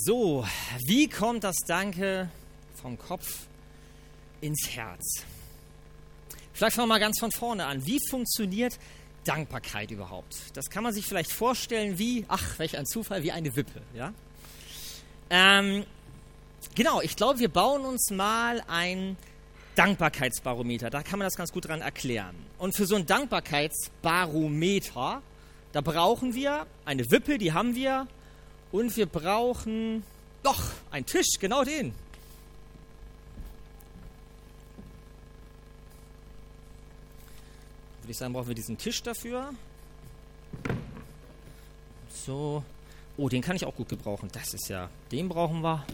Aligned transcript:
So, 0.00 0.46
wie 0.86 1.08
kommt 1.08 1.42
das 1.42 1.56
Danke 1.66 2.30
vom 2.80 2.96
Kopf 2.96 3.48
ins 4.40 4.68
Herz? 4.70 5.24
Vielleicht 6.52 6.76
fangen 6.76 6.86
wir 6.86 6.94
mal 6.94 7.00
ganz 7.00 7.18
von 7.18 7.32
vorne 7.32 7.66
an. 7.66 7.84
Wie 7.84 7.98
funktioniert 8.08 8.78
Dankbarkeit 9.24 9.90
überhaupt? 9.90 10.36
Das 10.54 10.70
kann 10.70 10.84
man 10.84 10.92
sich 10.92 11.04
vielleicht 11.04 11.32
vorstellen 11.32 11.98
wie, 11.98 12.24
ach, 12.28 12.60
welch 12.60 12.78
ein 12.78 12.86
Zufall, 12.86 13.24
wie 13.24 13.32
eine 13.32 13.56
Wippe. 13.56 13.82
Ja? 13.92 14.12
Ähm, 15.30 15.84
genau, 16.76 17.00
ich 17.00 17.16
glaube, 17.16 17.40
wir 17.40 17.48
bauen 17.48 17.84
uns 17.84 18.12
mal 18.12 18.62
ein 18.68 19.16
Dankbarkeitsbarometer. 19.74 20.90
Da 20.90 21.02
kann 21.02 21.18
man 21.18 21.26
das 21.26 21.34
ganz 21.34 21.50
gut 21.50 21.66
dran 21.66 21.80
erklären. 21.80 22.36
Und 22.58 22.76
für 22.76 22.86
so 22.86 22.94
ein 22.94 23.04
Dankbarkeitsbarometer, 23.04 25.22
da 25.72 25.80
brauchen 25.80 26.36
wir 26.36 26.68
eine 26.84 27.10
Wippe, 27.10 27.38
die 27.38 27.52
haben 27.52 27.74
wir, 27.74 28.06
und 28.72 28.96
wir 28.96 29.06
brauchen 29.06 30.02
doch 30.42 30.62
einen 30.90 31.06
Tisch, 31.06 31.38
genau 31.38 31.64
den. 31.64 31.92
Würde 38.02 38.12
ich 38.12 38.16
sagen, 38.16 38.32
brauchen 38.32 38.48
wir 38.48 38.54
diesen 38.54 38.78
Tisch 38.78 39.02
dafür. 39.02 39.50
So. 42.26 42.62
Oh, 43.16 43.28
den 43.28 43.42
kann 43.42 43.56
ich 43.56 43.66
auch 43.66 43.74
gut 43.74 43.88
gebrauchen. 43.88 44.30
Das 44.32 44.54
ist 44.54 44.68
ja, 44.68 44.88
den 45.10 45.28
brauchen 45.28 45.60
wir. 45.62 45.84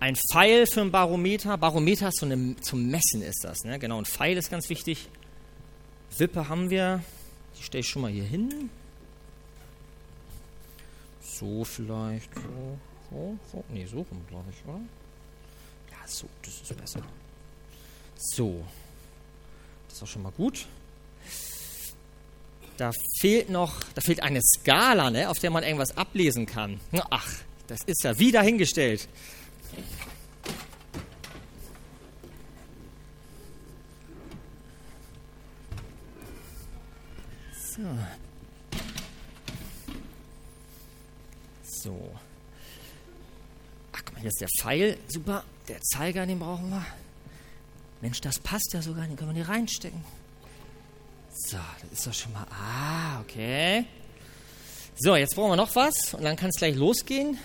Ein 0.00 0.16
Pfeil 0.16 0.66
für 0.66 0.80
ein 0.80 0.90
Barometer. 0.90 1.58
Barometer 1.58 2.08
ist 2.08 2.20
so 2.20 2.26
eine, 2.26 2.56
zum 2.56 2.88
Messen 2.88 3.22
ist 3.22 3.44
das. 3.44 3.64
Ne? 3.64 3.78
Genau, 3.78 3.98
ein 3.98 4.06
Pfeil 4.06 4.38
ist 4.38 4.50
ganz 4.50 4.70
wichtig. 4.70 5.08
Wippe 6.16 6.48
haben 6.48 6.70
wir. 6.70 7.04
Die 7.58 7.62
stelle 7.62 7.80
ich 7.80 7.88
schon 7.88 8.02
mal 8.02 8.10
hier 8.10 8.24
hin. 8.24 8.70
So 11.40 11.64
vielleicht. 11.64 12.34
So, 12.34 12.78
so, 13.10 13.38
so. 13.50 13.64
Nee, 13.70 13.86
so 13.86 13.96
rum, 13.96 14.22
glaube 14.28 14.50
ich, 14.50 14.68
oder? 14.68 14.80
Ja, 15.90 16.06
so, 16.06 16.26
das 16.42 16.60
ist 16.60 16.76
besser. 16.76 17.02
So. 18.14 18.62
Das 19.88 19.96
ist 19.96 20.02
auch 20.02 20.06
schon 20.06 20.22
mal 20.22 20.32
gut. 20.32 20.66
Da 22.76 22.90
fehlt 23.20 23.48
noch, 23.48 23.82
da 23.94 24.02
fehlt 24.02 24.22
eine 24.22 24.40
Skala, 24.42 25.10
ne, 25.10 25.30
auf 25.30 25.38
der 25.38 25.50
man 25.50 25.64
irgendwas 25.64 25.96
ablesen 25.96 26.44
kann. 26.44 26.78
Ach, 27.10 27.28
das 27.66 27.80
ist 27.86 28.04
ja 28.04 28.18
wieder 28.18 28.42
hingestellt. 28.42 29.08
So. 37.54 37.82
So. 41.82 41.98
Ach, 43.92 44.02
guck 44.04 44.12
mal, 44.12 44.20
hier 44.20 44.28
ist 44.28 44.40
der 44.40 44.48
Pfeil. 44.60 44.98
Super. 45.08 45.44
Der 45.68 45.80
Zeiger, 45.80 46.26
den 46.26 46.38
brauchen 46.38 46.68
wir. 46.70 46.84
Mensch, 48.02 48.20
das 48.20 48.38
passt 48.38 48.72
ja 48.74 48.82
sogar. 48.82 49.06
Den 49.06 49.16
können 49.16 49.34
wir 49.34 49.44
hier 49.44 49.48
reinstecken. 49.48 50.04
So, 51.32 51.58
das 51.82 51.92
ist 51.92 52.06
doch 52.06 52.14
schon 52.14 52.32
mal. 52.32 52.46
Ah, 52.50 53.20
okay. 53.20 53.86
So, 54.96 55.16
jetzt 55.16 55.34
brauchen 55.34 55.52
wir 55.52 55.56
noch 55.56 55.74
was 55.74 56.12
und 56.12 56.22
dann 56.22 56.36
kann 56.36 56.50
es 56.50 56.56
gleich 56.56 56.76
losgehen. 56.76 57.38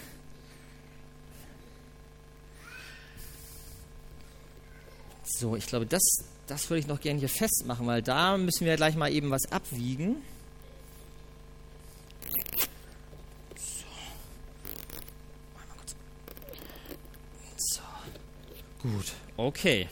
So, 5.23 5.55
ich 5.55 5.65
glaube, 5.65 5.85
das, 5.85 6.03
das 6.47 6.69
würde 6.69 6.79
ich 6.81 6.87
noch 6.87 6.99
gerne 6.99 7.19
hier 7.19 7.29
festmachen, 7.29 7.87
weil 7.87 8.01
da 8.01 8.37
müssen 8.37 8.65
wir 8.65 8.75
gleich 8.75 8.95
mal 8.95 9.11
eben 9.11 9.31
was 9.31 9.51
abwiegen. 9.51 10.17
Okay. 19.37 19.87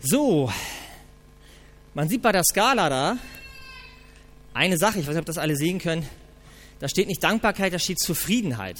So, 0.00 0.52
man 1.94 2.08
sieht 2.08 2.22
bei 2.22 2.32
der 2.32 2.44
Skala 2.44 2.88
da 2.88 3.18
eine 4.52 4.78
Sache, 4.78 5.00
ich 5.00 5.06
weiß 5.06 5.14
nicht, 5.14 5.20
ob 5.20 5.26
das 5.26 5.38
alle 5.38 5.56
sehen 5.56 5.78
können. 5.78 6.08
Da 6.78 6.88
steht 6.88 7.08
nicht 7.08 7.22
Dankbarkeit, 7.22 7.72
da 7.72 7.78
steht 7.78 7.98
Zufriedenheit. 7.98 8.76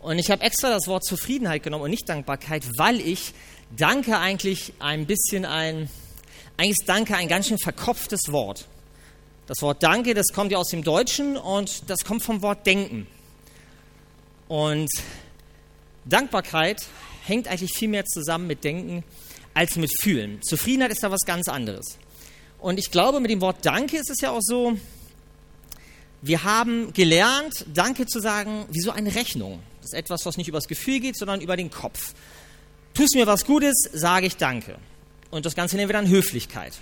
Und 0.00 0.18
ich 0.18 0.30
habe 0.30 0.42
extra 0.42 0.70
das 0.70 0.86
Wort 0.88 1.04
Zufriedenheit 1.04 1.62
genommen 1.62 1.84
und 1.84 1.90
nicht 1.90 2.08
Dankbarkeit, 2.08 2.64
weil 2.76 3.00
ich 3.00 3.32
Danke 3.76 4.18
eigentlich 4.18 4.72
ein 4.80 5.06
bisschen 5.06 5.44
ein, 5.44 5.88
eigentlich 6.56 6.78
ist 6.80 6.88
Danke 6.88 7.16
ein 7.16 7.28
ganz 7.28 7.48
schön 7.48 7.58
verkopftes 7.58 8.32
Wort. 8.32 8.66
Das 9.46 9.62
Wort 9.62 9.82
Danke, 9.82 10.14
das 10.14 10.26
kommt 10.34 10.52
ja 10.52 10.58
aus 10.58 10.68
dem 10.68 10.82
Deutschen 10.82 11.36
und 11.36 11.88
das 11.88 12.04
kommt 12.04 12.22
vom 12.22 12.42
Wort 12.42 12.66
Denken. 12.66 13.06
Und 14.48 14.90
Dankbarkeit 16.04 16.84
hängt 17.24 17.48
eigentlich 17.48 17.72
viel 17.72 17.88
mehr 17.88 18.04
zusammen 18.04 18.46
mit 18.46 18.64
Denken 18.64 19.04
als 19.54 19.76
mit 19.76 19.90
Fühlen. 20.00 20.40
Zufriedenheit 20.42 20.92
ist 20.92 21.02
da 21.02 21.10
was 21.10 21.20
ganz 21.26 21.48
anderes. 21.48 21.98
Und 22.58 22.78
ich 22.78 22.90
glaube, 22.90 23.20
mit 23.20 23.30
dem 23.30 23.40
Wort 23.40 23.64
Danke 23.66 23.96
ist 23.96 24.10
es 24.10 24.20
ja 24.20 24.30
auch 24.30 24.40
so, 24.40 24.76
wir 26.22 26.44
haben 26.44 26.92
gelernt, 26.92 27.66
Danke 27.74 28.06
zu 28.06 28.20
sagen, 28.20 28.66
wie 28.70 28.80
so 28.80 28.92
eine 28.92 29.14
Rechnung. 29.14 29.60
Das 29.80 29.92
ist 29.92 29.98
etwas, 29.98 30.24
was 30.24 30.36
nicht 30.36 30.48
übers 30.48 30.68
Gefühl 30.68 31.00
geht, 31.00 31.16
sondern 31.16 31.40
über 31.40 31.56
den 31.56 31.70
Kopf. 31.70 32.14
Tust 32.94 33.16
mir 33.16 33.26
was 33.26 33.44
Gutes, 33.44 33.74
sage 33.92 34.26
ich 34.26 34.36
Danke. 34.36 34.76
Und 35.30 35.46
das 35.46 35.56
Ganze 35.56 35.76
nennen 35.76 35.88
wir 35.88 35.94
dann 35.94 36.08
Höflichkeit. 36.08 36.74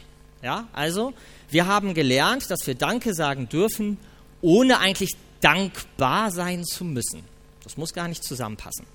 Ja, 0.42 0.68
also, 0.72 1.14
wir 1.48 1.66
haben 1.66 1.94
gelernt, 1.94 2.50
dass 2.50 2.66
wir 2.66 2.74
Danke 2.74 3.14
sagen 3.14 3.48
dürfen, 3.48 3.98
ohne 4.42 4.78
eigentlich 4.78 5.16
dankbar 5.40 6.30
sein 6.30 6.64
zu 6.64 6.84
müssen. 6.84 7.22
Das 7.62 7.76
muss 7.76 7.94
gar 7.94 8.08
nicht 8.08 8.24
zusammenpassen. 8.24 8.86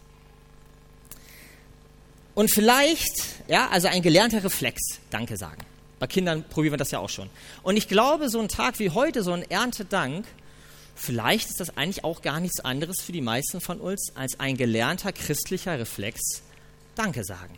Und 2.36 2.54
vielleicht, 2.54 3.14
ja, 3.48 3.70
also 3.70 3.88
ein 3.88 4.02
gelernter 4.02 4.44
Reflex, 4.44 5.00
Danke 5.10 5.38
sagen. 5.38 5.66
Bei 6.00 6.08
Kindern 6.08 6.44
probieren 6.44 6.74
wir 6.74 6.78
das 6.78 6.92
ja 6.92 7.00
auch 7.00 7.10
schon. 7.10 7.30
Und 7.64 7.78
ich 7.78 7.88
glaube, 7.88 8.30
so 8.30 8.40
ein 8.40 8.50
Tag 8.50 8.78
wie 8.80 8.90
heute, 8.90 9.24
so 9.24 9.32
ein 9.32 9.50
Erntedank, 9.50 10.26
vielleicht 10.96 11.50
ist 11.50 11.62
das 11.62 11.78
eigentlich 11.78 12.04
auch 12.04 12.22
gar 12.22 12.42
nichts 12.42 12.60
anderes 12.60 12.98
für 13.02 13.14
die 13.14 13.22
meisten 13.22 13.62
von 13.62 13.80
uns 13.80 14.12
als 14.16 14.40
ein 14.40 14.58
gelernter 14.58 15.14
christlicher 15.14 15.80
Reflex, 15.80 16.44
Danke 16.96 17.24
sagen. 17.24 17.56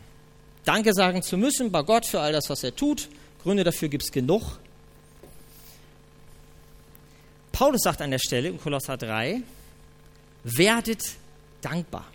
Danke 0.63 0.93
sagen 0.93 1.23
zu 1.23 1.37
müssen 1.37 1.71
bei 1.71 1.81
Gott 1.81 2.05
für 2.05 2.19
all 2.19 2.31
das, 2.31 2.49
was 2.49 2.63
er 2.63 2.75
tut. 2.75 3.09
Gründe 3.41 3.63
dafür 3.63 3.87
gibt 3.87 4.03
es 4.03 4.11
genug. 4.11 4.59
Paulus 7.51 7.81
sagt 7.81 8.01
an 8.01 8.11
der 8.11 8.19
Stelle 8.19 8.49
in 8.49 8.59
Kolosser 8.59 8.97
3, 8.97 9.41
werdet 10.43 11.03
dankbar. 11.61 12.05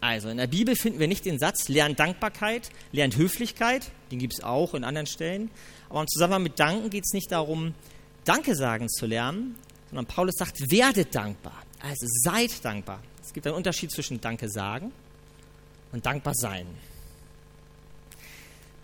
Also 0.00 0.28
in 0.28 0.36
der 0.36 0.46
Bibel 0.46 0.76
finden 0.76 1.00
wir 1.00 1.08
nicht 1.08 1.24
den 1.24 1.38
Satz, 1.38 1.68
lernt 1.68 1.98
Dankbarkeit, 1.98 2.70
lernt 2.92 3.16
Höflichkeit, 3.16 3.90
den 4.10 4.18
gibt 4.18 4.34
es 4.34 4.44
auch 4.44 4.74
in 4.74 4.84
anderen 4.84 5.06
Stellen. 5.06 5.50
Aber 5.88 6.02
im 6.02 6.08
Zusammenhang 6.08 6.44
mit 6.44 6.58
Danken 6.58 6.90
geht 6.90 7.04
es 7.04 7.12
nicht 7.12 7.32
darum, 7.32 7.74
Danke 8.24 8.54
sagen 8.54 8.88
zu 8.88 9.06
lernen, 9.06 9.56
sondern 9.88 10.06
Paulus 10.06 10.34
sagt, 10.36 10.70
werdet 10.70 11.14
dankbar. 11.14 11.62
Also 11.80 12.06
seid 12.06 12.64
dankbar. 12.64 13.02
Es 13.24 13.32
gibt 13.32 13.46
einen 13.46 13.56
Unterschied 13.56 13.90
zwischen 13.90 14.20
Danke 14.20 14.48
sagen 14.48 14.92
und 15.92 16.04
dankbar 16.04 16.34
sein. 16.34 16.66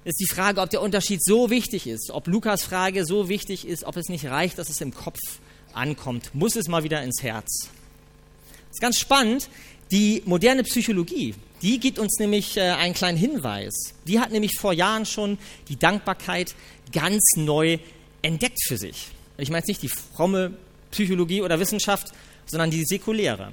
Ist 0.04 0.20
die 0.20 0.26
Frage, 0.26 0.60
ob 0.60 0.70
der 0.70 0.82
Unterschied 0.82 1.24
so 1.24 1.48
wichtig 1.48 1.86
ist, 1.86 2.10
ob 2.10 2.26
Lukas 2.26 2.62
Frage 2.62 3.06
so 3.06 3.28
wichtig 3.28 3.66
ist, 3.66 3.84
ob 3.84 3.96
es 3.96 4.08
nicht 4.08 4.26
reicht, 4.26 4.58
dass 4.58 4.68
es 4.68 4.80
im 4.80 4.92
Kopf 4.92 5.18
ankommt. 5.72 6.34
Muss 6.34 6.56
es 6.56 6.68
mal 6.68 6.84
wieder 6.84 7.02
ins 7.02 7.22
Herz. 7.22 7.68
Das 8.68 8.78
ist 8.78 8.80
ganz 8.80 8.98
spannend. 8.98 9.48
Die 9.94 10.24
moderne 10.26 10.64
Psychologie, 10.64 11.36
die 11.62 11.78
gibt 11.78 12.00
uns 12.00 12.18
nämlich 12.18 12.56
äh, 12.56 12.62
einen 12.62 12.94
kleinen 12.94 13.16
Hinweis. 13.16 13.94
Die 14.08 14.18
hat 14.18 14.32
nämlich 14.32 14.58
vor 14.58 14.72
Jahren 14.72 15.06
schon 15.06 15.38
die 15.68 15.76
Dankbarkeit 15.76 16.56
ganz 16.90 17.22
neu 17.36 17.78
entdeckt 18.20 18.58
für 18.66 18.76
sich. 18.76 19.06
Ich 19.38 19.50
meine 19.50 19.58
jetzt 19.58 19.68
nicht 19.68 19.82
die 19.82 19.88
fromme 19.88 20.56
Psychologie 20.90 21.42
oder 21.42 21.60
Wissenschaft, 21.60 22.08
sondern 22.44 22.72
die 22.72 22.84
säkuläre. 22.84 23.52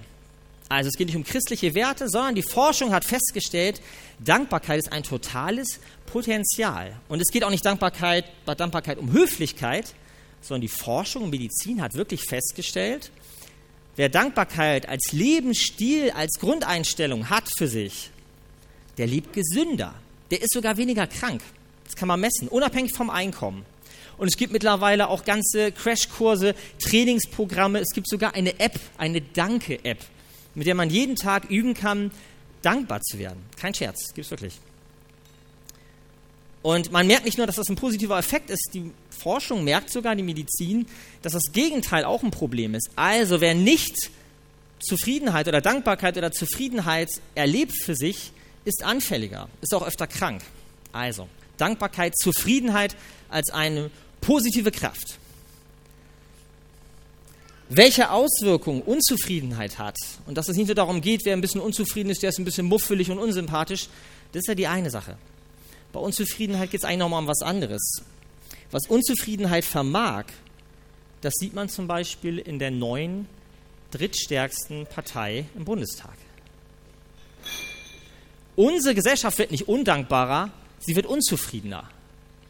Also 0.67 0.87
es 0.87 0.95
geht 0.95 1.09
nicht 1.09 1.15
um 1.15 1.23
christliche 1.23 1.75
Werte, 1.75 2.09
sondern 2.09 2.33
die 2.33 2.41
Forschung 2.41 2.91
hat 2.91 3.05
festgestellt, 3.05 3.79
Dankbarkeit 4.17 4.79
ist 4.79 4.91
ein 4.91 5.03
totales 5.03 5.79
Potenzial. 6.07 6.95
Und 7.07 7.21
es 7.21 7.27
geht 7.27 7.43
auch 7.43 7.51
nicht 7.51 7.67
Dankbarkeit, 7.67 8.25
bei 8.47 8.55
Dankbarkeit 8.55 8.97
um 8.97 9.11
Höflichkeit, 9.11 9.93
sondern 10.41 10.61
die 10.61 10.69
Forschung 10.69 11.25
und 11.25 11.29
Medizin 11.29 11.83
hat 11.83 11.93
wirklich 11.93 12.23
festgestellt, 12.23 13.11
Wer 13.95 14.09
Dankbarkeit 14.09 14.87
als 14.87 15.11
Lebensstil, 15.11 16.11
als 16.11 16.39
Grundeinstellung 16.39 17.29
hat 17.29 17.49
für 17.57 17.67
sich, 17.67 18.09
der 18.97 19.07
lebt 19.07 19.33
gesünder. 19.33 19.93
Der 20.31 20.41
ist 20.41 20.53
sogar 20.53 20.77
weniger 20.77 21.07
krank. 21.07 21.41
Das 21.83 21.95
kann 21.95 22.07
man 22.07 22.21
messen, 22.21 22.47
unabhängig 22.47 22.93
vom 22.93 23.09
Einkommen. 23.09 23.65
Und 24.17 24.27
es 24.27 24.37
gibt 24.37 24.53
mittlerweile 24.53 25.09
auch 25.09 25.25
ganze 25.25 25.71
Crashkurse, 25.71 26.55
Trainingsprogramme. 26.79 27.79
Es 27.79 27.89
gibt 27.93 28.07
sogar 28.07 28.33
eine 28.35 28.59
App, 28.59 28.79
eine 28.97 29.19
Danke-App, 29.19 29.99
mit 30.55 30.67
der 30.67 30.75
man 30.75 30.89
jeden 30.89 31.15
Tag 31.15 31.49
üben 31.49 31.73
kann, 31.73 32.11
dankbar 32.61 33.01
zu 33.01 33.19
werden. 33.19 33.43
Kein 33.59 33.73
Scherz, 33.73 34.13
gibt 34.13 34.25
es 34.25 34.31
wirklich. 34.31 34.53
Und 36.61 36.91
man 36.91 37.07
merkt 37.07 37.25
nicht 37.25 37.37
nur, 37.37 37.47
dass 37.47 37.55
das 37.55 37.69
ein 37.69 37.75
positiver 37.75 38.17
Effekt 38.17 38.49
ist, 38.49 38.69
die 38.73 38.91
Forschung 39.09 39.63
merkt 39.63 39.91
sogar, 39.91 40.15
die 40.15 40.23
Medizin, 40.23 40.85
dass 41.21 41.33
das 41.33 41.51
Gegenteil 41.51 42.05
auch 42.05 42.23
ein 42.23 42.31
Problem 42.31 42.75
ist. 42.75 42.89
Also 42.95 43.41
wer 43.41 43.55
nicht 43.55 43.95
Zufriedenheit 44.79 45.47
oder 45.47 45.61
Dankbarkeit 45.61 46.17
oder 46.17 46.31
Zufriedenheit 46.31 47.09
erlebt 47.35 47.73
für 47.83 47.95
sich, 47.95 48.31
ist 48.65 48.83
anfälliger, 48.83 49.49
ist 49.61 49.73
auch 49.73 49.85
öfter 49.85 50.05
krank. 50.07 50.43
Also, 50.91 51.27
Dankbarkeit, 51.57 52.15
Zufriedenheit 52.17 52.95
als 53.29 53.49
eine 53.49 53.89
positive 54.19 54.71
Kraft. 54.71 55.17
Welche 57.69 58.11
Auswirkungen 58.11 58.81
Unzufriedenheit 58.81 59.79
hat 59.79 59.95
und 60.27 60.37
dass 60.37 60.49
es 60.49 60.57
nicht 60.57 60.67
nur 60.67 60.75
darum 60.75 60.99
geht, 61.01 61.21
wer 61.23 61.33
ein 61.33 61.41
bisschen 61.41 61.61
unzufrieden 61.61 62.09
ist, 62.09 62.21
der 62.21 62.29
ist 62.29 62.37
ein 62.37 62.45
bisschen 62.45 62.67
muffelig 62.67 63.09
und 63.09 63.17
unsympathisch, 63.17 63.87
das 64.33 64.41
ist 64.41 64.47
ja 64.47 64.55
die 64.55 64.67
eine 64.67 64.89
Sache. 64.89 65.17
Bei 65.91 65.99
Unzufriedenheit 65.99 66.71
geht 66.71 66.81
es 66.81 66.85
eigentlich 66.85 66.99
nochmal 66.99 67.21
um 67.21 67.27
was 67.27 67.41
anderes. 67.41 68.01
Was 68.71 68.87
Unzufriedenheit 68.87 69.65
vermag, 69.65 70.25
das 71.21 71.33
sieht 71.35 71.53
man 71.53 71.69
zum 71.69 71.87
Beispiel 71.87 72.37
in 72.39 72.59
der 72.59 72.71
neuen, 72.71 73.27
drittstärksten 73.91 74.87
Partei 74.87 75.45
im 75.55 75.65
Bundestag. 75.65 76.15
Unsere 78.55 78.95
Gesellschaft 78.95 79.37
wird 79.37 79.51
nicht 79.51 79.67
undankbarer, 79.67 80.51
sie 80.79 80.95
wird 80.95 81.05
unzufriedener. 81.05 81.89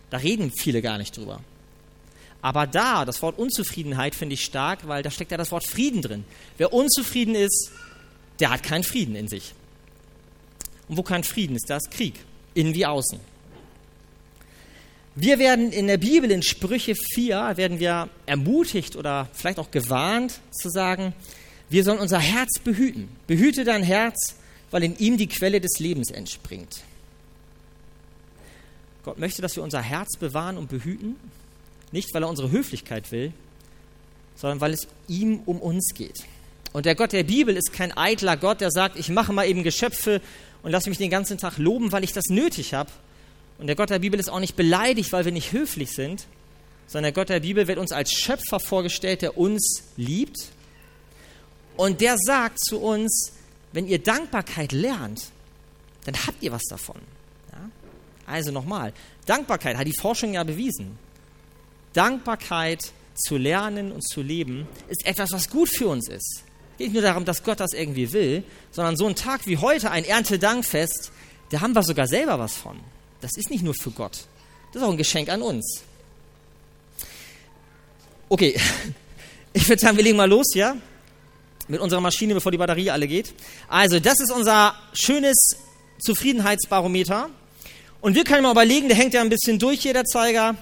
Da 0.10 0.18
reden 0.18 0.52
viele 0.52 0.82
gar 0.82 0.98
nicht 0.98 1.16
drüber. 1.16 1.42
Aber 2.42 2.66
da, 2.68 3.06
das 3.06 3.22
Wort 3.22 3.38
Unzufriedenheit 3.38 4.16
finde 4.16 4.34
ich 4.34 4.44
stark, 4.44 4.88
weil 4.88 5.04
da 5.04 5.12
steckt 5.12 5.32
ja 5.32 5.38
das 5.38 5.52
Wort 5.52 5.66
Frieden 5.66 6.02
drin. 6.02 6.26
Wer 6.58 6.74
unzufrieden 6.74 7.36
ist, 7.36 7.72
der 8.40 8.50
hat 8.50 8.64
keinen 8.64 8.84
Frieden 8.84 9.16
in 9.16 9.28
sich. 9.28 9.54
Und 10.88 10.98
wo 10.98 11.04
kein 11.04 11.24
Frieden 11.24 11.56
ist, 11.56 11.70
da 11.70 11.78
ist 11.78 11.92
Krieg, 11.92 12.16
innen 12.54 12.74
wie 12.74 12.86
außen. 12.86 13.20
Wir 15.16 15.40
werden 15.40 15.72
in 15.72 15.88
der 15.88 15.98
Bibel 15.98 16.32
in 16.32 16.42
Sprüche 16.42 16.96
4 16.96 17.58
werden 17.58 17.80
wir 17.80 18.10
ermutigt 18.26 18.96
oder 18.96 19.28
vielleicht 19.34 19.60
auch 19.60 19.70
gewarnt 19.70 20.40
zu 20.52 20.70
sagen, 20.70 21.14
wir 21.70 21.84
sollen 21.84 22.00
unser 22.00 22.20
Herz 22.20 22.60
behüten. 22.60 23.10
Behüte 23.28 23.66
dein 23.66 23.84
Herz, 23.84 24.36
weil 24.72 24.84
in 24.84 24.98
ihm 24.98 25.18
die 25.18 25.28
Quelle 25.28 25.60
des 25.60 25.80
Lebens 25.80 26.12
entspringt. 26.12 26.82
Gott 29.04 29.20
möchte, 29.20 29.42
dass 29.42 29.56
wir 29.56 29.64
unser 29.64 29.82
Herz 29.82 30.18
bewahren 30.18 30.58
und 30.58 30.70
behüten, 30.70 31.16
nicht 31.92 32.14
weil 32.14 32.24
er 32.24 32.30
unsere 32.30 32.52
Höflichkeit 32.52 33.12
will, 33.12 33.34
sondern 34.36 34.62
weil 34.62 34.74
es 34.74 34.88
ihm 35.08 35.42
um 35.46 35.62
uns 35.62 35.94
geht. 35.94 36.24
Und 36.74 36.86
der 36.86 36.96
Gott 36.96 37.12
der 37.12 37.24
Bibel 37.24 37.58
ist 37.58 37.74
kein 37.74 37.92
eitler 37.98 38.38
Gott, 38.38 38.62
der 38.62 38.72
sagt, 38.72 38.98
ich 38.98 39.10
mache 39.10 39.34
mal 39.34 39.46
eben 39.46 39.64
Geschöpfe 39.64 40.22
und 40.64 40.72
lasse 40.72 40.90
mich 40.90 40.98
den 40.98 41.10
ganzen 41.10 41.38
Tag 41.38 41.58
loben, 41.58 41.92
weil 41.92 42.04
ich 42.04 42.14
das 42.14 42.26
nötig 42.30 42.74
habe. 42.74 42.92
Und 43.58 43.68
der 43.68 43.76
Gott 43.76 43.90
der 43.90 44.00
Bibel 44.00 44.20
ist 44.20 44.30
auch 44.30 44.40
nicht 44.40 44.56
beleidigt, 44.56 45.12
weil 45.12 45.26
wir 45.26 45.32
nicht 45.32 45.52
höflich 45.52 45.92
sind, 45.92 46.26
sondern 46.88 47.14
der 47.14 47.22
Gott 47.22 47.30
der 47.30 47.40
Bibel 47.40 47.68
wird 47.68 47.78
uns 47.78 47.92
als 47.92 48.12
Schöpfer 48.12 48.60
vorgestellt, 48.60 49.22
der 49.22 49.38
uns 49.38 49.84
liebt. 49.98 50.50
Und 51.78 52.02
der 52.02 52.18
sagt 52.18 52.60
zu 52.60 52.80
uns, 52.80 53.32
wenn 53.72 53.88
ihr 53.88 54.00
Dankbarkeit 54.00 54.72
lernt, 54.72 55.28
dann 56.06 56.16
habt 56.26 56.42
ihr 56.42 56.52
was 56.52 56.64
davon. 56.70 56.98
Ja? 57.52 57.70
Also 58.26 58.52
nochmal, 58.52 58.94
Dankbarkeit 59.26 59.78
hat 59.78 59.88
die 59.88 59.98
Forschung 60.00 60.34
ja 60.34 60.44
bewiesen. 60.44 60.98
Dankbarkeit 61.94 62.92
zu 63.16 63.38
lernen 63.38 63.92
und 63.92 64.02
zu 64.02 64.22
leben 64.22 64.68
ist 64.88 65.06
etwas, 65.06 65.32
was 65.32 65.50
gut 65.50 65.70
für 65.70 65.88
uns 65.88 66.10
ist. 66.10 66.44
Geht 66.82 66.94
nicht 66.94 67.00
nur 67.00 67.04
darum, 67.04 67.26
dass 67.26 67.44
Gott 67.44 67.60
das 67.60 67.74
irgendwie 67.74 68.12
will, 68.12 68.44
sondern 68.72 68.98
so 68.98 69.06
ein 69.06 69.14
Tag 69.14 69.46
wie 69.46 69.58
heute, 69.58 69.92
ein 69.92 70.04
Erntedankfest, 70.04 71.12
da 71.52 71.62
haben 71.62 71.76
wir 71.76 71.84
sogar 71.84 72.08
selber 72.08 72.40
was 72.40 72.56
von. 72.56 72.80
Das 73.22 73.38
ist 73.38 73.52
nicht 73.52 73.64
nur 73.64 73.76
für 73.76 73.92
Gott, 73.92 74.26
das 74.74 74.82
ist 74.82 74.88
auch 74.88 74.90
ein 74.90 74.98
Geschenk 74.98 75.30
an 75.30 75.44
uns. 75.44 75.84
Okay, 78.30 78.60
ich 79.54 79.70
würde 79.70 79.80
sagen, 79.80 79.96
wir 79.96 80.04
legen 80.04 80.18
mal 80.18 80.28
los, 80.28 80.56
ja? 80.56 80.76
Mit 81.68 81.82
unserer 81.82 82.02
Maschine, 82.02 82.34
bevor 82.34 82.52
die 82.52 82.58
Batterie 82.58 82.90
alle 82.90 83.08
geht. 83.08 83.32
Also, 83.68 84.00
das 84.00 84.20
ist 84.20 84.32
unser 84.32 84.74
schönes 84.94 85.56
Zufriedenheitsbarometer. 86.00 87.30
Und 88.02 88.16
wir 88.16 88.24
können 88.24 88.42
mal 88.42 88.54
überlegen, 88.54 88.88
der 88.88 88.98
hängt 88.98 89.14
ja 89.14 89.22
ein 89.22 89.30
bisschen 89.30 89.60
durch 89.60 89.82
hier, 89.82 89.94
der 89.94 90.06
Zeiger. 90.06 90.56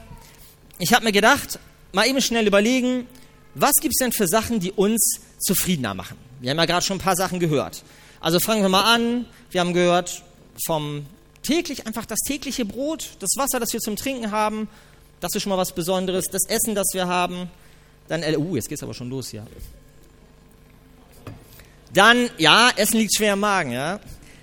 Ich 0.80 0.94
habe 0.94 1.06
mir 1.06 1.14
gedacht, 1.14 1.60
mal 1.94 2.06
eben 2.06 2.22
schnell 2.22 2.46
überlegen, 2.46 3.08
was 3.56 3.76
gibt 3.80 3.94
es 3.98 4.04
denn 4.04 4.12
für 4.12 4.28
Sachen, 4.28 4.60
die 4.60 4.74
uns 4.74 5.22
zufriedener 5.40 5.94
machen? 5.94 6.18
Wir 6.40 6.52
haben 6.52 6.58
ja 6.58 6.66
gerade 6.66 6.86
schon 6.86 6.98
ein 6.98 7.02
paar 7.02 7.16
Sachen 7.16 7.40
gehört. 7.40 7.84
Also 8.20 8.40
fangen 8.40 8.62
wir 8.62 8.70
mal 8.70 8.94
an. 8.94 9.26
Wir 9.52 9.62
haben 9.62 9.74
gehört 9.74 10.24
vom 10.66 11.06
täglich 11.44 11.88
einfach 11.88 12.06
das 12.06 12.20
tägliche 12.20 12.66
Brot, 12.66 13.12
das 13.20 13.32
Wasser, 13.38 13.60
das 13.60 13.74
wir 13.74 13.80
zum 13.80 13.96
Trinken 13.96 14.32
haben. 14.32 14.68
Das 15.20 15.34
ist 15.36 15.44
schon 15.44 15.50
mal 15.50 15.58
was 15.58 15.74
Besonderes. 15.74 16.26
Das 16.26 16.46
Essen, 16.46 16.76
das 16.76 16.88
wir 16.94 17.08
haben. 17.08 17.50
Dann, 18.08 18.24
uh, 18.36 18.56
jetzt 18.56 18.70
geht's 18.70 18.84
aber 18.84 18.94
schon 18.94 19.10
los 19.10 19.30
hier. 19.30 19.46
Dann, 21.94 22.30
ja, 22.38 22.70
Essen 22.76 22.98
liegt 22.98 23.16
schwer 23.16 23.34
im 23.34 23.40
Magen, 23.40 23.72
ja. 23.72 24.00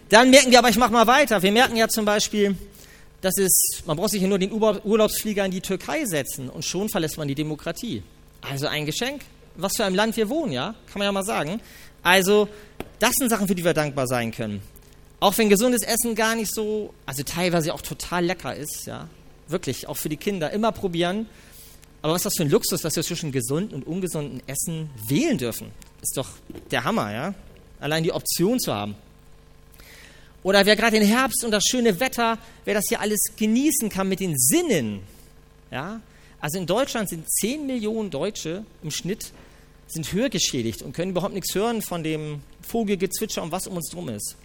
Dann 0.08 0.30
merken 0.30 0.50
wir, 0.50 0.58
aber 0.58 0.68
ich 0.68 0.76
mache 0.76 0.92
mal 0.92 1.06
weiter. 1.06 1.42
Wir 1.42 1.52
merken 1.52 1.76
ja 1.76 1.88
zum 1.88 2.04
Beispiel, 2.04 2.56
dass 3.20 3.38
es, 3.38 3.82
man 3.86 3.96
braucht 3.96 4.10
sich 4.10 4.22
ja 4.22 4.28
nur 4.28 4.38
den 4.38 4.52
Urlaubsflieger 4.52 5.44
in 5.44 5.50
die 5.50 5.60
Türkei 5.60 6.04
setzen 6.04 6.48
und 6.48 6.64
schon 6.64 6.88
verlässt 6.88 7.18
man 7.18 7.28
die 7.28 7.34
Demokratie. 7.34 8.02
Also 8.40 8.66
ein 8.66 8.86
Geschenk. 8.86 9.22
Was 9.56 9.76
für 9.76 9.84
ein 9.84 9.94
Land 9.94 10.16
wir 10.16 10.28
wohnen, 10.28 10.52
ja? 10.52 10.74
Kann 10.86 10.98
man 10.98 11.06
ja 11.06 11.12
mal 11.12 11.24
sagen. 11.24 11.60
Also, 12.02 12.48
das 12.98 13.12
sind 13.18 13.30
Sachen, 13.30 13.48
für 13.48 13.54
die 13.54 13.64
wir 13.64 13.74
dankbar 13.74 14.06
sein 14.06 14.32
können. 14.32 14.62
Auch 15.18 15.36
wenn 15.38 15.48
gesundes 15.48 15.82
Essen 15.82 16.14
gar 16.14 16.34
nicht 16.34 16.54
so, 16.54 16.92
also 17.06 17.22
teilweise 17.22 17.72
auch 17.72 17.82
total 17.82 18.24
lecker 18.24 18.54
ist, 18.54 18.86
ja. 18.86 19.08
Wirklich, 19.48 19.88
auch 19.88 19.96
für 19.96 20.08
die 20.08 20.16
Kinder. 20.16 20.50
Immer 20.50 20.72
probieren. 20.72 21.26
Aber 22.02 22.12
was 22.12 22.20
ist 22.20 22.26
das 22.26 22.36
für 22.36 22.42
ein 22.42 22.50
Luxus, 22.50 22.82
dass 22.82 22.96
wir 22.96 23.02
zwischen 23.02 23.32
gesunden 23.32 23.74
und 23.74 23.86
ungesunden 23.86 24.42
Essen 24.46 24.90
wählen 25.08 25.38
dürfen? 25.38 25.70
Ist 26.02 26.16
doch 26.16 26.28
der 26.70 26.84
Hammer, 26.84 27.12
ja? 27.12 27.34
Allein 27.80 28.02
die 28.02 28.12
Option 28.12 28.58
zu 28.58 28.72
haben. 28.72 28.94
Oder 30.46 30.64
wer 30.64 30.76
gerade 30.76 30.98
den 30.98 31.08
Herbst 31.08 31.44
und 31.44 31.50
das 31.50 31.64
schöne 31.64 31.98
Wetter, 31.98 32.38
wer 32.64 32.74
das 32.74 32.84
hier 32.88 33.00
alles 33.00 33.18
genießen 33.36 33.88
kann 33.88 34.08
mit 34.08 34.20
den 34.20 34.38
Sinnen. 34.38 35.00
Ja? 35.72 36.00
Also 36.40 36.58
in 36.58 36.66
Deutschland 36.66 37.08
sind 37.08 37.28
10 37.28 37.66
Millionen 37.66 38.10
Deutsche 38.10 38.64
im 38.84 38.92
Schnitt 38.92 39.32
sind 39.86 40.12
hörgeschädigt 40.12 40.82
und 40.82 40.92
können 40.92 41.12
überhaupt 41.12 41.34
nichts 41.34 41.54
hören 41.54 41.82
von 41.82 42.02
dem 42.02 42.40
Vogelgezwitscher 42.62 43.42
und 43.42 43.52
was 43.52 43.66
um 43.66 43.76
uns 43.76 43.90
drum 43.90 44.08
ist. 44.08 44.36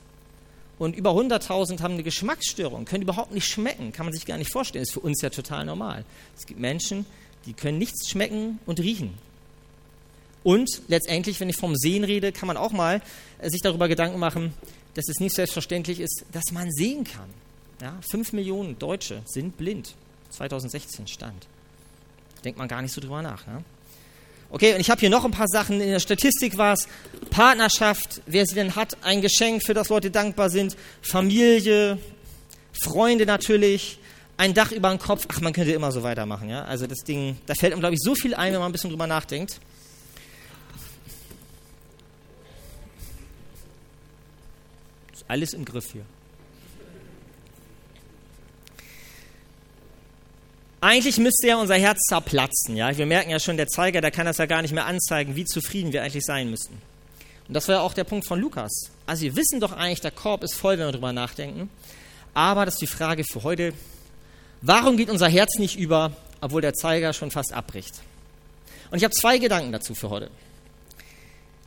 Und 0.77 0.95
über 0.95 1.11
100.000 1.11 1.81
haben 1.81 1.93
eine 1.93 2.03
Geschmacksstörung, 2.03 2.85
können 2.85 3.03
überhaupt 3.03 3.31
nicht 3.31 3.47
schmecken, 3.47 3.91
kann 3.91 4.05
man 4.05 4.13
sich 4.13 4.25
gar 4.25 4.38
nicht 4.38 4.51
vorstellen, 4.51 4.83
ist 4.83 4.93
für 4.93 4.99
uns 4.99 5.21
ja 5.21 5.29
total 5.29 5.65
normal. 5.65 6.05
Es 6.38 6.45
gibt 6.45 6.59
Menschen, 6.59 7.05
die 7.45 7.53
können 7.53 7.77
nichts 7.77 8.09
schmecken 8.09 8.59
und 8.65 8.79
riechen. 8.79 9.13
Und 10.43 10.81
letztendlich, 10.88 11.39
wenn 11.39 11.49
ich 11.49 11.57
vom 11.57 11.75
Sehen 11.75 12.03
rede, 12.03 12.31
kann 12.31 12.47
man 12.47 12.57
auch 12.57 12.71
mal 12.71 13.01
äh, 13.39 13.49
sich 13.49 13.61
darüber 13.61 13.87
Gedanken 13.87 14.19
machen, 14.19 14.53
dass 14.95 15.07
es 15.07 15.19
nicht 15.19 15.35
selbstverständlich 15.35 15.99
ist, 15.99 16.25
dass 16.31 16.45
man 16.51 16.71
sehen 16.71 17.04
kann. 17.04 17.30
Ja, 17.80 17.97
fünf 18.09 18.33
Millionen 18.33 18.77
Deutsche 18.77 19.21
sind 19.25 19.57
blind. 19.57 19.95
2016 20.31 21.07
stand. 21.07 21.47
Denkt 22.44 22.57
man 22.57 22.68
gar 22.68 22.81
nicht 22.81 22.94
so 22.94 23.01
drüber 23.01 23.21
nach. 23.21 23.45
Ne? 23.45 23.63
Okay, 24.53 24.73
und 24.73 24.81
ich 24.81 24.89
habe 24.89 24.99
hier 24.99 25.09
noch 25.09 25.23
ein 25.23 25.31
paar 25.31 25.47
Sachen. 25.47 25.79
In 25.79 25.89
der 25.89 26.01
Statistik 26.01 26.57
war 26.57 26.73
es 26.73 26.87
Partnerschaft, 27.29 28.21
wer 28.25 28.45
sie 28.45 28.55
denn 28.55 28.75
hat, 28.75 28.97
ein 29.01 29.21
Geschenk, 29.21 29.63
für 29.65 29.73
das 29.73 29.87
Leute 29.87 30.11
dankbar 30.11 30.49
sind, 30.49 30.75
Familie, 31.01 31.97
Freunde 32.73 33.25
natürlich, 33.25 33.97
ein 34.35 34.53
Dach 34.53 34.73
über 34.73 34.89
dem 34.89 34.99
Kopf. 34.99 35.25
Ach, 35.31 35.39
man 35.39 35.53
könnte 35.53 35.71
immer 35.71 35.93
so 35.93 36.03
weitermachen. 36.03 36.49
Ja? 36.49 36.65
Also 36.65 36.85
das 36.85 36.99
Ding, 36.99 37.37
da 37.45 37.55
fällt 37.55 37.71
einem, 37.71 37.79
glaube 37.79 37.95
ich, 37.95 38.01
so 38.01 38.13
viel 38.13 38.35
ein, 38.35 38.51
wenn 38.51 38.59
man 38.59 38.69
ein 38.69 38.73
bisschen 38.73 38.89
drüber 38.89 39.07
nachdenkt. 39.07 39.61
Alles 45.29 45.53
im 45.53 45.63
Griff 45.63 45.93
hier. 45.93 46.03
Eigentlich 50.83 51.19
müsste 51.19 51.47
ja 51.47 51.57
unser 51.57 51.76
Herz 51.76 52.00
zerplatzen. 52.09 52.76
Ja? 52.76 52.97
Wir 52.97 53.06
merken 53.06 53.30
ja 53.30 53.40
schon, 53.40 53.56
der 53.56 53.68
Zeiger, 53.68 54.02
der 54.02 54.09
kann 54.09 54.26
das 54.26 54.38
ja 54.38 54.47
gar 54.47 54.64
nicht 54.64 54.73
mehr 54.73 54.88
anzeigen, 54.88 55.35
wie 55.35 55.45
zufrieden 55.45 55.94
wir 55.94 56.02
eigentlich 56.02 56.26
sein 56.26 56.50
müssten. 56.50 56.81
Und 57.47 57.54
das 57.54 57.68
war 57.68 57.76
ja 57.76 57.81
auch 57.81 57.94
der 57.94 58.04
Punkt 58.04 58.28
von 58.28 58.40
Lukas. 58.40 58.90
Also 59.06 59.21
wir 59.23 59.35
wissen 59.35 59.59
doch 59.59 59.73
eigentlich, 59.73 60.02
der 60.02 60.09
Korb 60.09 60.44
ist 60.44 60.56
voll, 60.56 60.80
wenn 60.80 60.88
wir 60.88 60.92
darüber 60.92 61.14
nachdenken. 61.14 61.69
Aber 62.33 62.66
das 62.66 62.76
ist 62.76 62.81
die 62.81 62.88
Frage 62.88 63.23
für 63.23 63.44
heute. 63.44 63.73
Warum 64.61 64.97
geht 64.97 65.09
unser 65.09 65.28
Herz 65.28 65.59
nicht 65.59 65.78
über, 65.78 66.14
obwohl 66.40 66.61
der 66.61 66.73
Zeiger 66.73 67.14
schon 67.14 67.30
fast 67.30 67.54
abbricht? 67.54 67.94
Und 68.90 68.97
ich 68.97 69.04
habe 69.04 69.14
zwei 69.14 69.38
Gedanken 69.38 69.71
dazu 69.71 69.94
für 69.94 70.09
heute. 70.09 70.31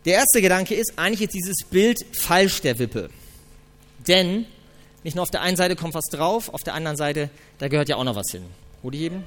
Der 0.07 0.15
erste 0.15 0.43
Gedanke 0.43 0.75
ist, 0.75 0.95
eigentlich 0.97 1.23
ist 1.23 1.35
dieses 1.35 1.65
Bild 1.71 2.05
falsch 2.13 2.63
der 2.63 2.79
Wippe. 2.81 3.11
Denn 4.09 4.47
nicht 5.05 5.15
nur 5.15 5.23
auf 5.23 5.31
der 5.31 5.43
einen 5.43 5.57
Seite 5.57 5.77
kommt 5.77 5.95
was 5.95 6.07
drauf, 6.11 6.49
auf 6.53 6.63
der 6.63 6.75
anderen 6.75 6.97
Seite, 6.97 7.31
da 7.59 7.69
gehört 7.69 7.89
ja 7.89 7.97
auch 7.97 8.05
noch 8.05 8.17
was 8.17 8.31
hin. 8.31 8.45
Hol 8.85 8.91
die 8.91 9.01
eben. 9.01 9.25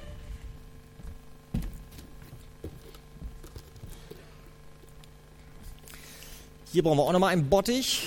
Hier 6.72 6.84
brauchen 6.84 7.00
wir 7.00 7.04
auch 7.04 7.12
noch 7.12 7.20
mal 7.20 7.30
einen 7.30 7.50
Bottich. 7.50 8.04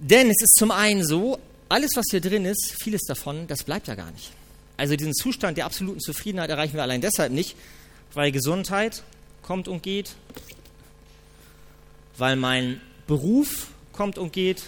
Denn 0.00 0.28
es 0.28 0.42
ist 0.42 0.56
zum 0.58 0.70
einen 0.70 1.06
so, 1.06 1.38
alles, 1.70 1.92
was 1.94 2.04
hier 2.10 2.20
drin 2.20 2.44
ist, 2.44 2.74
vieles 2.82 3.02
davon, 3.02 3.46
das 3.46 3.62
bleibt 3.62 3.88
ja 3.88 3.94
gar 3.94 4.10
nicht. 4.10 4.30
Also 4.76 4.94
diesen 4.94 5.14
Zustand 5.14 5.56
der 5.56 5.64
absoluten 5.64 6.00
Zufriedenheit 6.00 6.50
erreichen 6.50 6.74
wir 6.74 6.82
allein 6.82 7.00
deshalb 7.00 7.32
nicht, 7.32 7.56
weil 8.14 8.32
Gesundheit 8.32 9.02
kommt 9.42 9.68
und 9.68 9.82
geht, 9.82 10.14
weil 12.16 12.36
mein 12.36 12.80
Beruf 13.06 13.68
kommt 13.92 14.18
und 14.18 14.32
geht, 14.32 14.64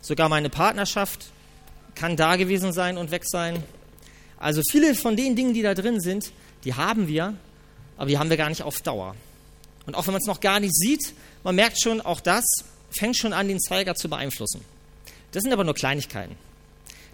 sogar 0.00 0.28
meine 0.28 0.50
Partnerschaft 0.50 1.26
kann 1.94 2.16
da 2.16 2.36
gewesen 2.36 2.72
sein 2.72 2.98
und 2.98 3.10
weg 3.10 3.22
sein. 3.24 3.62
Also 4.38 4.62
viele 4.70 4.94
von 4.94 5.16
den 5.16 5.36
Dingen, 5.36 5.54
die 5.54 5.62
da 5.62 5.74
drin 5.74 6.00
sind, 6.00 6.32
die 6.64 6.74
haben 6.74 7.08
wir, 7.08 7.34
aber 7.96 8.06
die 8.08 8.18
haben 8.18 8.30
wir 8.30 8.36
gar 8.36 8.48
nicht 8.48 8.62
auf 8.62 8.80
Dauer. 8.80 9.14
Und 9.86 9.94
auch 9.94 10.06
wenn 10.06 10.12
man 10.12 10.20
es 10.20 10.26
noch 10.26 10.40
gar 10.40 10.60
nicht 10.60 10.74
sieht, 10.74 11.14
man 11.42 11.54
merkt 11.54 11.80
schon, 11.80 12.00
auch 12.00 12.20
das 12.20 12.44
fängt 12.90 13.16
schon 13.16 13.32
an, 13.32 13.48
den 13.48 13.60
Zeiger 13.60 13.94
zu 13.94 14.08
beeinflussen. 14.08 14.64
Das 15.32 15.42
sind 15.42 15.52
aber 15.52 15.64
nur 15.64 15.74
Kleinigkeiten. 15.74 16.36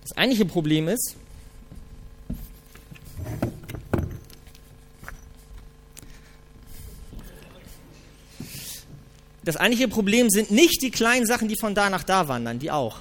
Das 0.03 0.17
eigentliche 0.17 0.45
Problem 0.45 0.89
ist, 0.89 1.17
das 9.51 9.57
eigentliche 9.57 9.89
Problem 9.89 10.31
sind 10.31 10.53
nicht 10.53 10.81
die 10.81 10.93
kleinen 10.93 11.27
Sachen, 11.27 11.49
die 11.49 11.57
von 11.57 11.75
da 11.75 11.91
nach 11.91 12.05
da 12.05 12.29
wandern, 12.29 12.61
die 12.61 12.71
auch, 12.71 12.99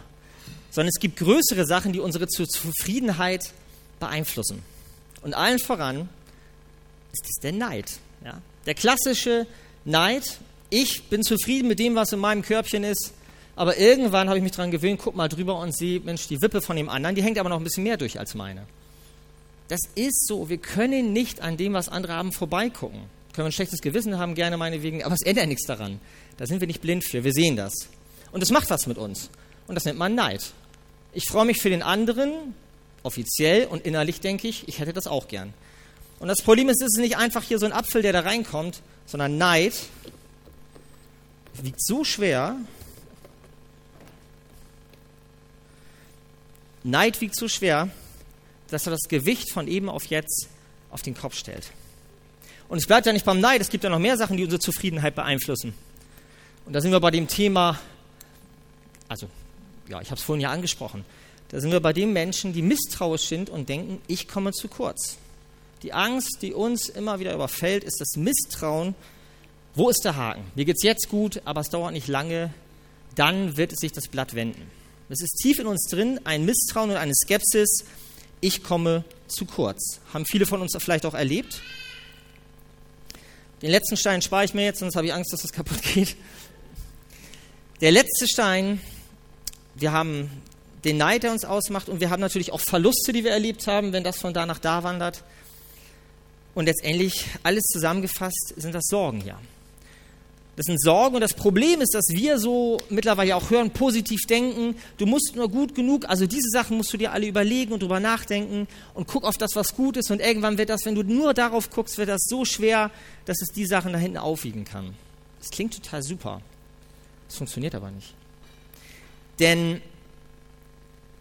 sondern 0.71 0.89
es 0.89 0.99
gibt 0.99 1.17
größere 1.17 1.63
Sachen, 1.67 1.93
die 1.93 1.99
unsere 1.99 2.27
Zufriedenheit 2.27 3.51
beeinflussen. 3.99 4.63
Und 5.21 5.35
allen 5.35 5.59
voran 5.59 6.09
ist 7.13 7.23
es 7.23 7.35
der 7.43 7.51
Neid. 7.51 7.99
Ja? 8.25 8.41
Der 8.65 8.73
klassische 8.73 9.45
Neid. 9.85 10.39
Ich 10.71 11.03
bin 11.03 11.21
zufrieden 11.21 11.67
mit 11.67 11.77
dem, 11.77 11.93
was 11.93 12.13
in 12.13 12.19
meinem 12.19 12.41
Körbchen 12.41 12.83
ist, 12.83 13.13
aber 13.55 13.77
irgendwann 13.77 14.27
habe 14.27 14.39
ich 14.39 14.43
mich 14.43 14.53
daran 14.53 14.71
gewöhnt, 14.71 15.01
guck 15.03 15.15
mal 15.15 15.27
drüber 15.27 15.59
und 15.59 15.77
sehe, 15.77 15.99
Mensch, 15.99 16.27
die 16.27 16.41
Wippe 16.41 16.61
von 16.61 16.77
dem 16.77 16.89
anderen, 16.89 17.15
die 17.15 17.21
hängt 17.21 17.37
aber 17.37 17.49
noch 17.49 17.57
ein 17.57 17.63
bisschen 17.63 17.83
mehr 17.83 17.97
durch 17.97 18.17
als 18.17 18.33
meine. 18.33 18.65
Das 19.67 19.81
ist 19.93 20.25
so. 20.25 20.49
Wir 20.49 20.57
können 20.57 21.13
nicht 21.13 21.41
an 21.41 21.57
dem, 21.57 21.73
was 21.73 21.89
andere 21.89 22.13
haben, 22.13 22.31
vorbeigucken. 22.31 23.01
Können 23.33 23.45
wir 23.45 23.49
ein 23.49 23.51
schlechtes 23.51 23.81
Gewissen 23.81 24.17
haben, 24.17 24.35
gerne 24.35 24.57
meinetwegen, 24.57 25.03
aber 25.03 25.13
es 25.13 25.21
ändert 25.21 25.47
nichts 25.47 25.65
daran. 25.65 25.99
Da 26.37 26.45
sind 26.45 26.59
wir 26.59 26.67
nicht 26.67 26.81
blind 26.81 27.03
für. 27.03 27.23
Wir 27.23 27.33
sehen 27.33 27.55
das. 27.55 27.73
Und 28.31 28.41
es 28.41 28.51
macht 28.51 28.69
was 28.69 28.87
mit 28.87 28.97
uns. 28.97 29.29
Und 29.67 29.75
das 29.75 29.85
nennt 29.85 29.99
man 29.99 30.15
Neid. 30.15 30.51
Ich 31.13 31.25
freue 31.29 31.45
mich 31.45 31.61
für 31.61 31.69
den 31.69 31.83
anderen, 31.83 32.55
offiziell 33.03 33.65
und 33.65 33.85
innerlich 33.85 34.19
denke 34.21 34.47
ich, 34.47 34.67
ich 34.67 34.79
hätte 34.79 34.93
das 34.93 35.07
auch 35.07 35.27
gern. 35.27 35.53
Und 36.19 36.27
das 36.27 36.41
Problem 36.41 36.69
ist, 36.69 36.81
es 36.81 36.95
ist 36.95 36.99
nicht 36.99 37.17
einfach 37.17 37.43
hier 37.43 37.59
so 37.59 37.65
ein 37.65 37.71
Apfel, 37.71 38.01
der 38.01 38.13
da 38.13 38.21
reinkommt, 38.21 38.81
sondern 39.05 39.37
Neid 39.37 39.73
wiegt 41.61 41.83
so 41.83 42.03
schwer, 42.03 42.57
Neid 46.83 47.19
wiegt 47.21 47.35
so 47.35 47.47
schwer, 47.47 47.89
dass 48.69 48.87
er 48.87 48.91
das 48.91 49.07
Gewicht 49.07 49.51
von 49.51 49.67
eben 49.67 49.89
auf 49.89 50.05
jetzt 50.05 50.47
auf 50.91 51.01
den 51.01 51.15
Kopf 51.15 51.35
stellt. 51.35 51.71
Und 52.69 52.77
es 52.77 52.85
bleibt 52.85 53.07
ja 53.07 53.13
nicht 53.13 53.25
beim 53.25 53.39
Neid, 53.39 53.61
es 53.61 53.69
gibt 53.69 53.83
ja 53.83 53.89
noch 53.89 53.99
mehr 53.99 54.15
Sachen, 54.15 54.37
die 54.37 54.43
unsere 54.43 54.59
Zufriedenheit 54.59 55.15
beeinflussen. 55.15 55.73
Und 56.65 56.73
da 56.73 56.81
sind 56.81 56.91
wir 56.91 56.99
bei 56.99 57.09
dem 57.09 57.27
Thema, 57.27 57.79
also, 59.07 59.27
ja, 59.89 59.99
ich 60.01 60.11
habe 60.11 60.19
es 60.19 60.23
vorhin 60.23 60.41
ja 60.41 60.51
angesprochen, 60.51 61.03
da 61.49 61.59
sind 61.59 61.71
wir 61.71 61.79
bei 61.79 61.93
den 61.93 62.13
Menschen, 62.13 62.53
die 62.53 62.61
misstrauisch 62.61 63.23
sind 63.23 63.49
und 63.49 63.69
denken, 63.69 63.99
ich 64.07 64.27
komme 64.27 64.51
zu 64.51 64.67
kurz. 64.67 65.17
Die 65.81 65.93
Angst, 65.93 66.37
die 66.43 66.53
uns 66.53 66.89
immer 66.89 67.19
wieder 67.19 67.33
überfällt, 67.33 67.83
ist 67.83 67.99
das 67.99 68.15
Misstrauen. 68.17 68.93
Wo 69.73 69.89
ist 69.89 70.03
der 70.03 70.15
Haken? 70.15 70.43
Mir 70.53 70.65
geht 70.65 70.75
es 70.77 70.83
jetzt 70.83 71.09
gut, 71.09 71.41
aber 71.45 71.61
es 71.61 71.69
dauert 71.69 71.93
nicht 71.93 72.07
lange, 72.07 72.53
dann 73.15 73.57
wird 73.57 73.77
sich 73.79 73.91
das 73.91 74.07
Blatt 74.07 74.35
wenden. 74.35 74.69
Es 75.09 75.21
ist 75.21 75.39
tief 75.41 75.57
in 75.57 75.65
uns 75.65 75.87
drin, 75.89 76.19
ein 76.23 76.45
Misstrauen 76.45 76.91
und 76.91 76.97
eine 76.97 77.15
Skepsis. 77.15 77.83
Ich 78.41 78.63
komme 78.63 79.03
zu 79.27 79.45
kurz. 79.45 80.01
Haben 80.13 80.25
viele 80.25 80.45
von 80.45 80.61
uns 80.61 80.77
vielleicht 80.79 81.07
auch 81.07 81.15
erlebt. 81.15 81.63
Den 83.61 83.71
letzten 83.71 83.97
Stein 83.97 84.21
spare 84.21 84.45
ich 84.45 84.53
mir 84.53 84.63
jetzt, 84.63 84.79
sonst 84.79 84.95
habe 84.95 85.07
ich 85.07 85.13
Angst, 85.13 85.33
dass 85.33 85.41
das 85.41 85.51
kaputt 85.51 85.81
geht. 85.81 86.15
Der 87.81 87.91
letzte 87.91 88.27
Stein, 88.27 88.81
wir 89.75 89.91
haben 89.91 90.29
den 90.83 90.97
Neid, 90.97 91.23
der 91.23 91.31
uns 91.31 91.45
ausmacht, 91.45 91.89
und 91.89 91.99
wir 91.99 92.09
haben 92.09 92.21
natürlich 92.21 92.51
auch 92.51 92.61
Verluste, 92.61 93.11
die 93.11 93.23
wir 93.23 93.31
erlebt 93.31 93.67
haben, 93.67 93.91
wenn 93.93 94.03
das 94.03 94.19
von 94.19 94.33
da 94.33 94.45
nach 94.45 94.59
da 94.59 94.83
wandert. 94.83 95.23
Und 96.55 96.65
letztendlich, 96.65 97.25
alles 97.43 97.63
zusammengefasst, 97.65 98.53
sind 98.57 98.73
das 98.73 98.85
Sorgen 98.87 99.21
hier. 99.21 99.37
Das 100.59 100.65
sind 100.65 100.81
Sorgen 100.81 101.15
und 101.15 101.21
das 101.21 101.35
Problem 101.35 101.79
ist, 101.79 101.95
dass 101.95 102.09
wir 102.09 102.37
so 102.37 102.79
mittlerweile 102.89 103.33
auch 103.37 103.49
hören, 103.49 103.71
positiv 103.71 104.25
denken. 104.27 104.75
Du 104.97 105.05
musst 105.05 105.33
nur 105.37 105.47
gut 105.47 105.73
genug, 105.73 106.03
also 106.09 106.27
diese 106.27 106.49
Sachen 106.49 106.75
musst 106.75 106.91
du 106.91 106.97
dir 106.97 107.13
alle 107.13 107.27
überlegen 107.27 107.71
und 107.71 107.81
drüber 107.81 108.01
nachdenken 108.01 108.67
und 108.93 109.07
guck 109.07 109.23
auf 109.23 109.37
das, 109.37 109.55
was 109.55 109.73
gut 109.73 109.95
ist. 109.95 110.11
Und 110.11 110.19
irgendwann 110.19 110.57
wird 110.57 110.69
das, 110.69 110.81
wenn 110.83 110.95
du 110.95 111.03
nur 111.03 111.33
darauf 111.33 111.69
guckst, 111.69 111.97
wird 111.97 112.09
das 112.09 112.23
so 112.25 112.43
schwer, 112.43 112.91
dass 113.23 113.41
es 113.41 113.53
die 113.55 113.65
Sachen 113.65 113.93
da 113.93 113.99
hinten 113.99 114.17
aufwiegen 114.17 114.65
kann. 114.65 114.95
Das 115.39 115.49
klingt 115.49 115.75
total 115.75 116.03
super. 116.03 116.41
Das 117.29 117.37
funktioniert 117.37 117.73
aber 117.73 117.91
nicht. 117.91 118.13
Denn 119.39 119.81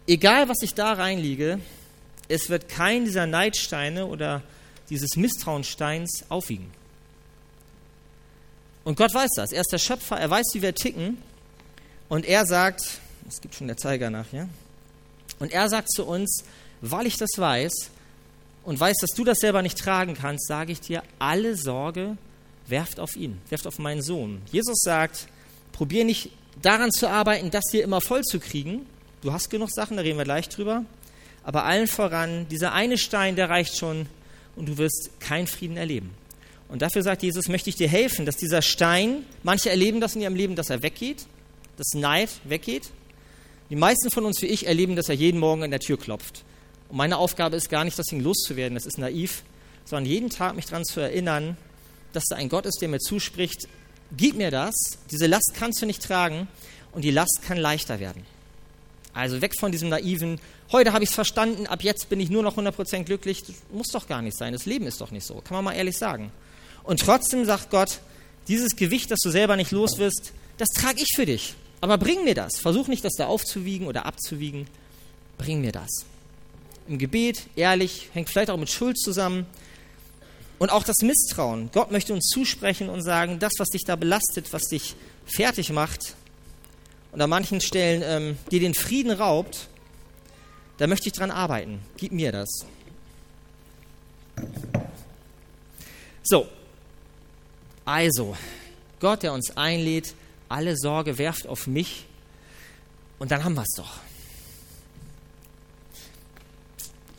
egal, 0.05 0.49
was 0.49 0.61
ich 0.63 0.73
da 0.73 0.91
reinliege, 0.91 1.61
es 2.27 2.49
wird 2.49 2.67
kein 2.67 3.05
dieser 3.05 3.25
Neidsteine 3.25 4.05
oder 4.05 4.43
dieses 4.89 5.15
Misstrauenssteins 5.15 6.25
aufwiegen. 6.27 6.77
Und 8.89 8.95
Gott 8.95 9.13
weiß 9.13 9.29
das. 9.35 9.51
Er 9.51 9.61
ist 9.61 9.71
der 9.71 9.77
Schöpfer, 9.77 10.19
er 10.19 10.31
weiß, 10.31 10.47
wie 10.53 10.63
wir 10.63 10.73
ticken. 10.73 11.19
Und 12.07 12.25
er 12.25 12.47
sagt, 12.47 12.81
es 13.27 13.39
gibt 13.39 13.53
schon 13.53 13.67
der 13.67 13.77
Zeiger 13.77 14.09
nach, 14.09 14.33
ja? 14.33 14.49
Und 15.37 15.51
er 15.51 15.69
sagt 15.69 15.91
zu 15.91 16.05
uns, 16.05 16.43
weil 16.81 17.05
ich 17.05 17.15
das 17.15 17.29
weiß 17.37 17.91
und 18.63 18.79
weiß, 18.79 18.97
dass 18.99 19.11
du 19.11 19.23
das 19.23 19.37
selber 19.41 19.61
nicht 19.61 19.77
tragen 19.77 20.15
kannst, 20.15 20.47
sage 20.47 20.71
ich 20.71 20.81
dir, 20.81 21.03
alle 21.19 21.55
Sorge 21.55 22.17
werft 22.65 22.99
auf 22.99 23.15
ihn, 23.15 23.39
werft 23.49 23.67
auf 23.67 23.77
meinen 23.77 24.01
Sohn. 24.01 24.41
Jesus 24.51 24.79
sagt, 24.81 25.27
probier 25.71 26.03
nicht 26.03 26.31
daran 26.59 26.91
zu 26.91 27.07
arbeiten, 27.07 27.51
das 27.51 27.65
hier 27.69 27.83
immer 27.83 28.01
voll 28.01 28.23
zu 28.23 28.39
kriegen. 28.39 28.87
Du 29.21 29.31
hast 29.31 29.51
genug 29.51 29.69
Sachen, 29.69 29.97
da 29.97 30.01
reden 30.01 30.17
wir 30.17 30.25
gleich 30.25 30.49
drüber. 30.49 30.83
Aber 31.43 31.63
allen 31.63 31.85
voran, 31.85 32.47
dieser 32.49 32.73
eine 32.73 32.97
Stein, 32.97 33.35
der 33.35 33.51
reicht 33.51 33.77
schon 33.77 34.07
und 34.55 34.67
du 34.67 34.79
wirst 34.79 35.11
keinen 35.19 35.45
Frieden 35.45 35.77
erleben. 35.77 36.09
Und 36.69 36.83
dafür 36.83 37.01
sagt 37.01 37.23
Jesus, 37.23 37.47
möchte 37.47 37.69
ich 37.69 37.75
dir 37.75 37.89
helfen, 37.89 38.25
dass 38.25 38.37
dieser 38.37 38.61
Stein, 38.61 39.25
manche 39.43 39.69
erleben 39.69 39.99
das 39.99 40.15
in 40.15 40.21
ihrem 40.21 40.35
Leben, 40.35 40.55
dass 40.55 40.69
er 40.69 40.83
weggeht, 40.83 41.25
dass 41.77 41.93
Neid 41.95 42.29
weggeht. 42.43 42.91
Die 43.71 43.75
meisten 43.75 44.11
von 44.11 44.23
uns 44.23 44.41
wie 44.41 44.47
ich 44.47 44.67
erleben, 44.67 44.95
dass 44.95 45.09
er 45.09 45.15
jeden 45.15 45.39
Morgen 45.39 45.63
an 45.63 45.71
der 45.71 45.79
Tür 45.79 45.97
klopft. 45.97 46.43
Und 46.89 46.97
meine 46.97 47.17
Aufgabe 47.17 47.55
ist 47.55 47.69
gar 47.69 47.83
nicht, 47.83 47.97
das 47.97 48.05
Ding 48.05 48.21
loszuwerden, 48.21 48.75
das 48.75 48.85
ist 48.85 48.97
naiv, 48.97 49.43
sondern 49.83 50.05
jeden 50.05 50.29
Tag 50.29 50.55
mich 50.55 50.65
daran 50.65 50.85
zu 50.85 50.99
erinnern, 50.99 51.57
dass 52.13 52.25
da 52.29 52.35
ein 52.35 52.49
Gott 52.49 52.65
ist, 52.65 52.81
der 52.81 52.89
mir 52.89 52.99
zuspricht, 52.99 53.67
gib 54.15 54.35
mir 54.35 54.51
das, 54.51 54.75
diese 55.11 55.27
Last 55.27 55.53
kannst 55.55 55.81
du 55.81 55.85
nicht 55.85 56.03
tragen 56.03 56.47
und 56.91 57.03
die 57.03 57.11
Last 57.11 57.41
kann 57.45 57.57
leichter 57.57 57.99
werden. 57.99 58.23
Also 59.13 59.41
weg 59.41 59.53
von 59.59 59.71
diesem 59.71 59.89
naiven, 59.89 60.39
heute 60.71 60.93
habe 60.93 61.03
ich 61.03 61.09
es 61.09 61.15
verstanden, 61.15 61.65
ab 61.67 61.83
jetzt 61.83 62.09
bin 62.09 62.19
ich 62.19 62.29
nur 62.29 62.43
noch 62.43 62.57
100% 62.57 63.03
glücklich. 63.03 63.43
Das 63.43 63.55
muss 63.71 63.87
doch 63.87 64.07
gar 64.07 64.21
nicht 64.21 64.37
sein, 64.37 64.53
das 64.53 64.65
Leben 64.65 64.85
ist 64.85 65.01
doch 65.01 65.11
nicht 65.11 65.25
so, 65.25 65.35
kann 65.35 65.55
man 65.55 65.65
mal 65.65 65.73
ehrlich 65.73 65.97
sagen. 65.97 66.31
Und 66.83 66.99
trotzdem 66.99 67.45
sagt 67.45 67.69
Gott, 67.69 67.99
dieses 68.47 68.75
Gewicht, 68.75 69.11
das 69.11 69.19
du 69.19 69.29
selber 69.29 69.55
nicht 69.55 69.71
los 69.71 69.97
wirst, 69.97 70.33
das 70.57 70.69
trage 70.69 71.01
ich 71.01 71.11
für 71.15 71.25
dich. 71.25 71.55
Aber 71.81 71.97
bring 71.97 72.23
mir 72.23 72.35
das. 72.35 72.59
Versuch 72.59 72.87
nicht, 72.87 73.05
das 73.05 73.13
da 73.13 73.27
aufzuwiegen 73.27 73.87
oder 73.87 74.05
abzuwiegen. 74.05 74.67
Bring 75.37 75.61
mir 75.61 75.71
das. 75.71 75.89
Im 76.87 76.97
Gebet, 76.97 77.43
ehrlich, 77.55 78.09
hängt 78.13 78.29
vielleicht 78.29 78.49
auch 78.49 78.57
mit 78.57 78.69
Schuld 78.69 78.99
zusammen. 78.99 79.45
Und 80.57 80.71
auch 80.71 80.83
das 80.83 80.97
Misstrauen. 81.01 81.69
Gott 81.71 81.91
möchte 81.91 82.13
uns 82.13 82.27
zusprechen 82.27 82.89
und 82.89 83.01
sagen, 83.01 83.39
das, 83.39 83.53
was 83.59 83.69
dich 83.69 83.85
da 83.85 83.95
belastet, 83.95 84.51
was 84.51 84.63
dich 84.63 84.95
fertig 85.25 85.71
macht 85.71 86.15
und 87.13 87.21
an 87.21 87.29
manchen 87.29 87.61
Stellen 87.61 88.01
ähm, 88.03 88.37
dir 88.51 88.59
den 88.59 88.73
Frieden 88.73 89.11
raubt, 89.11 89.67
da 90.77 90.87
möchte 90.87 91.07
ich 91.07 91.13
dran 91.13 91.31
arbeiten. 91.31 91.79
Gib 91.95 92.11
mir 92.11 92.31
das. 92.31 92.65
So, 96.23 96.47
also, 97.89 98.37
Gott, 98.99 99.23
der 99.23 99.33
uns 99.33 99.57
einlädt, 99.57 100.13
alle 100.47 100.77
Sorge 100.77 101.17
werft 101.17 101.47
auf 101.47 101.65
mich 101.65 102.05
und 103.17 103.31
dann 103.31 103.43
haben 103.43 103.55
wir 103.55 103.63
es 103.63 103.73
doch. 103.75 103.97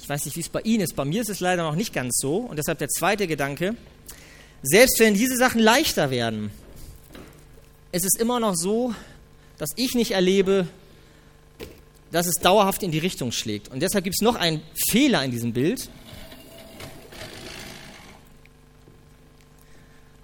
Ich 0.00 0.08
weiß 0.08 0.24
nicht, 0.26 0.36
wie 0.36 0.40
es 0.40 0.48
bei 0.48 0.60
Ihnen 0.60 0.82
ist. 0.82 0.94
Bei 0.94 1.04
mir 1.04 1.22
ist 1.22 1.28
es 1.28 1.40
leider 1.40 1.64
noch 1.64 1.74
nicht 1.74 1.92
ganz 1.92 2.18
so. 2.18 2.36
Und 2.36 2.56
deshalb 2.56 2.78
der 2.78 2.88
zweite 2.88 3.26
Gedanke. 3.26 3.74
Selbst 4.62 5.00
wenn 5.00 5.14
diese 5.14 5.36
Sachen 5.36 5.60
leichter 5.60 6.10
werden, 6.10 6.52
es 7.90 8.04
ist 8.04 8.20
immer 8.20 8.38
noch 8.38 8.54
so, 8.54 8.94
dass 9.58 9.70
ich 9.74 9.94
nicht 9.94 10.12
erlebe, 10.12 10.68
dass 12.12 12.26
es 12.26 12.34
dauerhaft 12.36 12.84
in 12.84 12.92
die 12.92 12.98
Richtung 12.98 13.32
schlägt. 13.32 13.68
Und 13.68 13.80
deshalb 13.80 14.04
gibt 14.04 14.14
es 14.14 14.22
noch 14.22 14.36
einen 14.36 14.62
Fehler 14.88 15.24
in 15.24 15.32
diesem 15.32 15.52
Bild. 15.52 15.90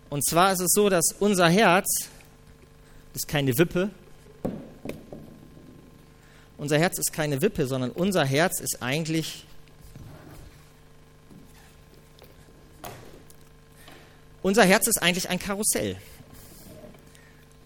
Und 0.09 0.25
zwar 0.25 0.53
ist 0.53 0.61
es 0.61 0.71
so, 0.73 0.89
dass 0.89 1.15
unser 1.19 1.49
Herz, 1.49 1.87
ist 3.15 3.29
keine 3.29 3.57
Wippe, 3.59 3.91
unser 6.59 6.79
Herz 6.79 6.99
ist 6.99 7.13
keine 7.13 7.43
Wippe, 7.43 7.67
sondern 7.67 7.91
unser 7.91 8.25
Herz 8.25 8.61
ist 8.61 8.83
eigentlich 8.83 9.45
unser 14.43 14.65
Herz 14.65 14.87
ist 14.87 15.03
eigentlich 15.03 15.29
ein 15.29 15.39
Karussell. 15.39 15.97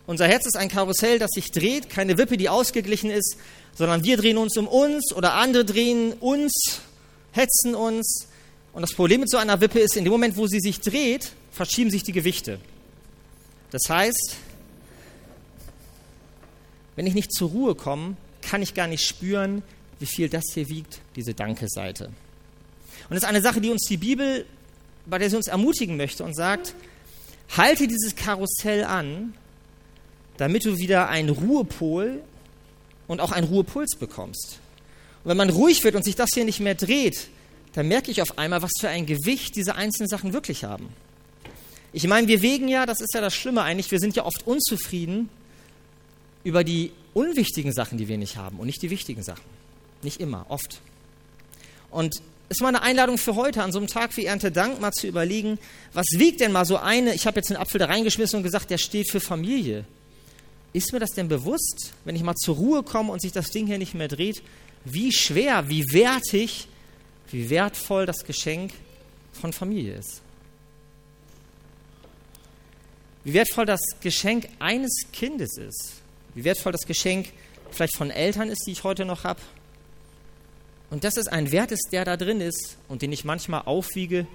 Unser 0.07 0.27
Herz 0.27 0.47
ist 0.47 0.57
ein 0.57 0.69
Karussell, 0.69 1.19
das 1.19 1.31
sich 1.31 1.53
dreht, 1.53 1.89
keine 1.89 2.19
Wippe, 2.19 2.37
die 2.37 2.49
ausgeglichen 2.49 3.11
ist, 3.11 3.37
sondern 3.77 4.03
wir 4.03 4.17
drehen 4.17 4.39
uns 4.39 4.57
um 4.57 4.67
uns 4.67 5.13
oder 5.15 5.35
andere 5.35 5.65
drehen 5.65 6.15
uns, 6.15 6.81
hetzen 7.33 7.75
uns. 7.77 8.27
Und 8.73 8.83
das 8.83 8.93
Problem 8.93 9.21
mit 9.21 9.31
so 9.31 9.37
einer 9.37 9.61
Wippe 9.61 9.81
ist, 9.81 9.97
in 9.97 10.05
dem 10.05 10.12
Moment, 10.12 10.37
wo 10.37 10.47
sie 10.47 10.61
sich 10.61 10.81
dreht, 10.81 11.33
verschieben 11.50 11.91
sich 11.91 12.03
die 12.03 12.12
Gewichte. 12.12 12.61
Das 13.71 13.83
heißt, 13.89 14.37
wenn 16.97 17.07
ich 17.07 17.15
nicht 17.15 17.33
zur 17.33 17.50
Ruhe 17.50 17.75
komme, 17.75 18.17
kann 18.43 18.62
ich 18.62 18.75
gar 18.75 18.87
nicht 18.87 19.05
spüren, 19.05 19.62
wie 19.99 20.07
viel 20.07 20.29
das 20.29 20.45
hier 20.55 20.69
wiegt, 20.69 21.00
diese 21.17 21.35
Danke-Seite. 21.35 22.07
Und 22.07 23.15
das 23.15 23.25
ist 23.25 23.29
eine 23.29 23.43
Sache, 23.43 23.61
die 23.61 23.71
uns 23.71 23.87
die 23.89 23.97
Bibel, 23.97 24.47
bei 25.07 25.19
der 25.19 25.31
sie 25.31 25.37
uns 25.37 25.49
ermutigen 25.49 25.97
möchte 25.97 26.25
und 26.25 26.35
sagt, 26.35 26.75
halte 27.57 27.89
dieses 27.89 28.15
Karussell 28.15 28.85
an, 28.85 29.35
damit 30.37 30.65
du 30.65 30.79
wieder 30.79 31.09
einen 31.09 31.29
Ruhepol 31.29 32.23
und 33.09 33.21
auch 33.21 33.33
einen 33.33 33.47
Ruhepuls 33.47 33.97
bekommst. 33.97 34.59
Und 35.25 35.31
wenn 35.31 35.37
man 35.37 35.50
ruhig 35.50 35.83
wird 35.85 35.97
und 35.97 36.05
sich 36.05 36.17
das 36.17 36.31
hier 36.33 36.45
nicht 36.45 36.61
mehr 36.61 36.75
dreht, 36.75 37.29
dann 37.73 37.89
merke 37.89 38.11
ich 38.11 38.23
auf 38.23 38.39
einmal, 38.39 38.62
was 38.62 38.73
für 38.81 38.89
ein 38.89 39.07
Gewicht 39.07 39.57
diese 39.57 39.75
einzelnen 39.75 40.09
Sachen 40.09 40.33
wirklich 40.33 40.65
haben. 40.65 40.89
Ich 41.93 42.07
meine, 42.07 42.29
wir 42.29 42.43
wägen 42.43 42.69
ja, 42.69 42.87
das 42.87 43.00
ist 43.00 43.15
ja 43.15 43.21
das 43.21 43.35
Schlimme 43.35 43.62
eigentlich, 43.62 43.91
wir 43.91 43.99
sind 43.99 44.17
ja 44.17 44.25
oft 44.25 44.47
unzufrieden 44.47 45.29
über 46.45 46.65
die 46.65 46.93
unwichtigen 47.15 47.73
Sachen, 47.73 47.99
die 47.99 48.09
wir 48.09 48.19
nicht 48.19 48.37
haben 48.37 48.59
und 48.59 48.67
nicht 48.67 48.83
die 48.83 48.91
wichtigen 48.91 49.23
Sachen. 49.23 49.45
Nicht 50.03 50.21
immer, 50.21 50.47
oft. 50.49 50.81
Und 51.91 52.15
es 52.49 52.57
ist 52.57 52.62
mal 52.62 52.69
eine 52.69 52.83
Einladung 52.83 53.19
für 53.19 53.35
heute, 53.35 53.62
an 53.62 53.73
so 53.73 53.79
einem 53.79 53.89
Tag 53.89 54.17
wie 54.17 54.25
Erntedank 54.25 54.81
mal 54.81 54.93
zu 54.93 55.07
überlegen, 55.07 55.59
was 55.93 56.07
wiegt 56.17 56.41
denn 56.41 56.53
mal 56.53 56.65
so 56.65 56.79
eine, 56.79 57.15
ich 57.15 57.27
habe 57.27 57.39
jetzt 57.39 57.50
einen 57.50 57.61
Apfel 57.61 57.79
da 57.79 57.87
reingeschmissen 57.87 58.39
und 58.39 58.43
gesagt, 58.43 58.71
der 58.71 58.79
steht 58.79 59.11
für 59.11 59.21
Familie. 59.21 59.85
Ist 60.73 60.93
mir 60.93 61.00
das 61.00 61.11
denn 61.11 61.29
bewusst, 61.29 61.93
wenn 62.05 62.17
ich 62.17 62.23
mal 62.23 62.35
zur 62.35 62.57
Ruhe 62.57 62.83
komme 62.83 63.12
und 63.12 63.21
sich 63.21 63.33
das 63.33 63.50
Ding 63.50 63.67
hier 63.67 63.79
nicht 63.79 63.95
mehr 63.95 64.09
dreht, 64.09 64.43
wie 64.85 65.12
schwer, 65.12 65.69
wie 65.69 65.85
wertig, 65.93 66.67
wie 67.31 67.51
wertvoll 67.51 68.07
das 68.07 68.25
Geschenk 68.25 68.73
von 69.33 69.53
Familie 69.53 69.95
ist? 69.95 70.23
Wie 73.25 73.35
wertvoll 73.35 73.67
das 73.67 73.81
Geschenk 74.01 74.49
eines 74.59 74.93
Kindes 75.13 75.57
ist? 75.59 75.95
Wie 76.35 76.45
wertvoll 76.45 76.73
das 76.73 76.87
Geschenk 76.87 77.33
vielleicht 77.71 77.97
von 77.97 78.11
Eltern 78.11 78.49
ist, 78.49 78.67
die 78.67 78.73
ich 78.73 78.85
heute 78.85 79.05
noch 79.05 79.25
habe? 79.25 79.41
Und 80.91 81.05
das 81.05 81.17
ist 81.17 81.29
ein 81.31 81.53
Wert 81.53 81.71
ist, 81.71 81.89
der 81.93 82.05
da 82.05 82.17
drin 82.17 82.41
ist 82.41 82.77
und 82.89 83.03
den 83.03 83.13
ich 83.13 83.25
manchmal 83.25 83.63
aufwiege 83.63 84.27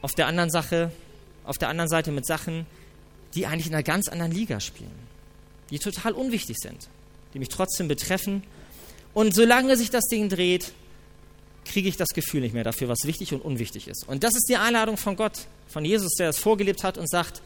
auf 0.00 0.12
der 0.12 0.26
anderen 0.26 0.50
Sache, 0.50 0.92
auf 1.44 1.58
der 1.58 1.68
anderen 1.68 1.90
Seite 1.90 2.10
mit 2.10 2.26
Sachen, 2.26 2.66
die 3.34 3.46
eigentlich 3.46 3.66
in 3.66 3.74
einer 3.74 3.82
ganz 3.82 4.08
anderen 4.08 4.32
Liga 4.32 4.60
spielen 4.60 5.04
die 5.70 5.78
total 5.78 6.12
unwichtig 6.12 6.56
sind, 6.58 6.88
die 7.32 7.38
mich 7.38 7.48
trotzdem 7.48 7.88
betreffen. 7.88 8.42
Und 9.12 9.34
solange 9.34 9.76
sich 9.76 9.90
das 9.90 10.04
Ding 10.04 10.28
dreht, 10.28 10.72
kriege 11.64 11.88
ich 11.88 11.96
das 11.96 12.08
Gefühl 12.08 12.40
nicht 12.40 12.54
mehr 12.54 12.64
dafür, 12.64 12.88
was 12.88 13.04
wichtig 13.04 13.32
und 13.32 13.40
unwichtig 13.40 13.88
ist. 13.88 14.06
Und 14.06 14.22
das 14.22 14.34
ist 14.34 14.48
die 14.48 14.56
Einladung 14.56 14.96
von 14.96 15.16
Gott, 15.16 15.46
von 15.68 15.84
Jesus, 15.84 16.14
der 16.18 16.28
es 16.28 16.38
vorgelebt 16.38 16.84
hat 16.84 16.98
und 16.98 17.08
sagt, 17.08 17.42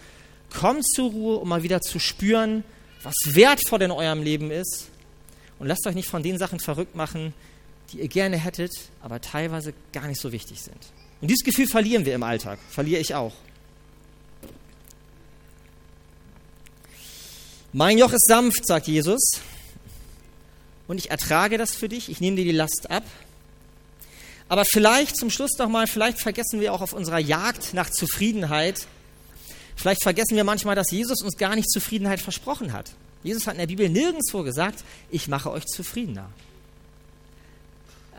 kommt 0.54 0.86
zur 0.86 1.10
Ruhe, 1.10 1.36
um 1.36 1.48
mal 1.48 1.62
wieder 1.62 1.80
zu 1.80 1.98
spüren, 1.98 2.64
was 3.02 3.14
wertvoll 3.24 3.82
in 3.82 3.90
eurem 3.90 4.22
Leben 4.22 4.50
ist. 4.50 4.88
Und 5.58 5.66
lasst 5.66 5.86
euch 5.86 5.94
nicht 5.94 6.08
von 6.08 6.22
den 6.22 6.38
Sachen 6.38 6.60
verrückt 6.60 6.94
machen, 6.94 7.34
die 7.92 8.00
ihr 8.00 8.08
gerne 8.08 8.36
hättet, 8.36 8.72
aber 9.02 9.20
teilweise 9.20 9.72
gar 9.92 10.06
nicht 10.06 10.20
so 10.20 10.32
wichtig 10.32 10.60
sind. 10.62 10.78
Und 11.20 11.28
dieses 11.28 11.44
Gefühl 11.44 11.66
verlieren 11.66 12.04
wir 12.04 12.14
im 12.14 12.22
Alltag, 12.22 12.58
verliere 12.68 13.00
ich 13.00 13.14
auch. 13.14 13.32
Mein 17.72 17.98
Joch 17.98 18.12
ist 18.12 18.26
sanft, 18.26 18.66
sagt 18.66 18.86
Jesus, 18.86 19.40
und 20.86 20.98
ich 20.98 21.10
ertrage 21.10 21.58
das 21.58 21.74
für 21.74 21.88
dich, 21.88 22.08
ich 22.08 22.20
nehme 22.20 22.36
dir 22.36 22.44
die 22.44 22.52
Last 22.52 22.90
ab. 22.90 23.04
Aber 24.48 24.64
vielleicht 24.64 25.16
zum 25.16 25.30
Schluss 25.30 25.58
noch 25.58 25.68
mal, 25.68 25.86
vielleicht 25.86 26.20
vergessen 26.20 26.60
wir 26.60 26.72
auch 26.72 26.80
auf 26.80 26.92
unserer 26.92 27.18
Jagd 27.18 27.74
nach 27.74 27.90
Zufriedenheit, 27.90 28.86
vielleicht 29.76 30.02
vergessen 30.02 30.36
wir 30.36 30.44
manchmal, 30.44 30.74
dass 30.74 30.90
Jesus 30.90 31.22
uns 31.22 31.36
gar 31.36 31.54
nicht 31.54 31.70
Zufriedenheit 31.70 32.20
versprochen 32.20 32.72
hat. 32.72 32.90
Jesus 33.22 33.46
hat 33.46 33.54
in 33.54 33.60
der 33.60 33.66
Bibel 33.66 33.88
nirgendwo 33.88 34.42
gesagt, 34.42 34.84
ich 35.10 35.28
mache 35.28 35.50
euch 35.50 35.64
zufriedener. 35.66 36.30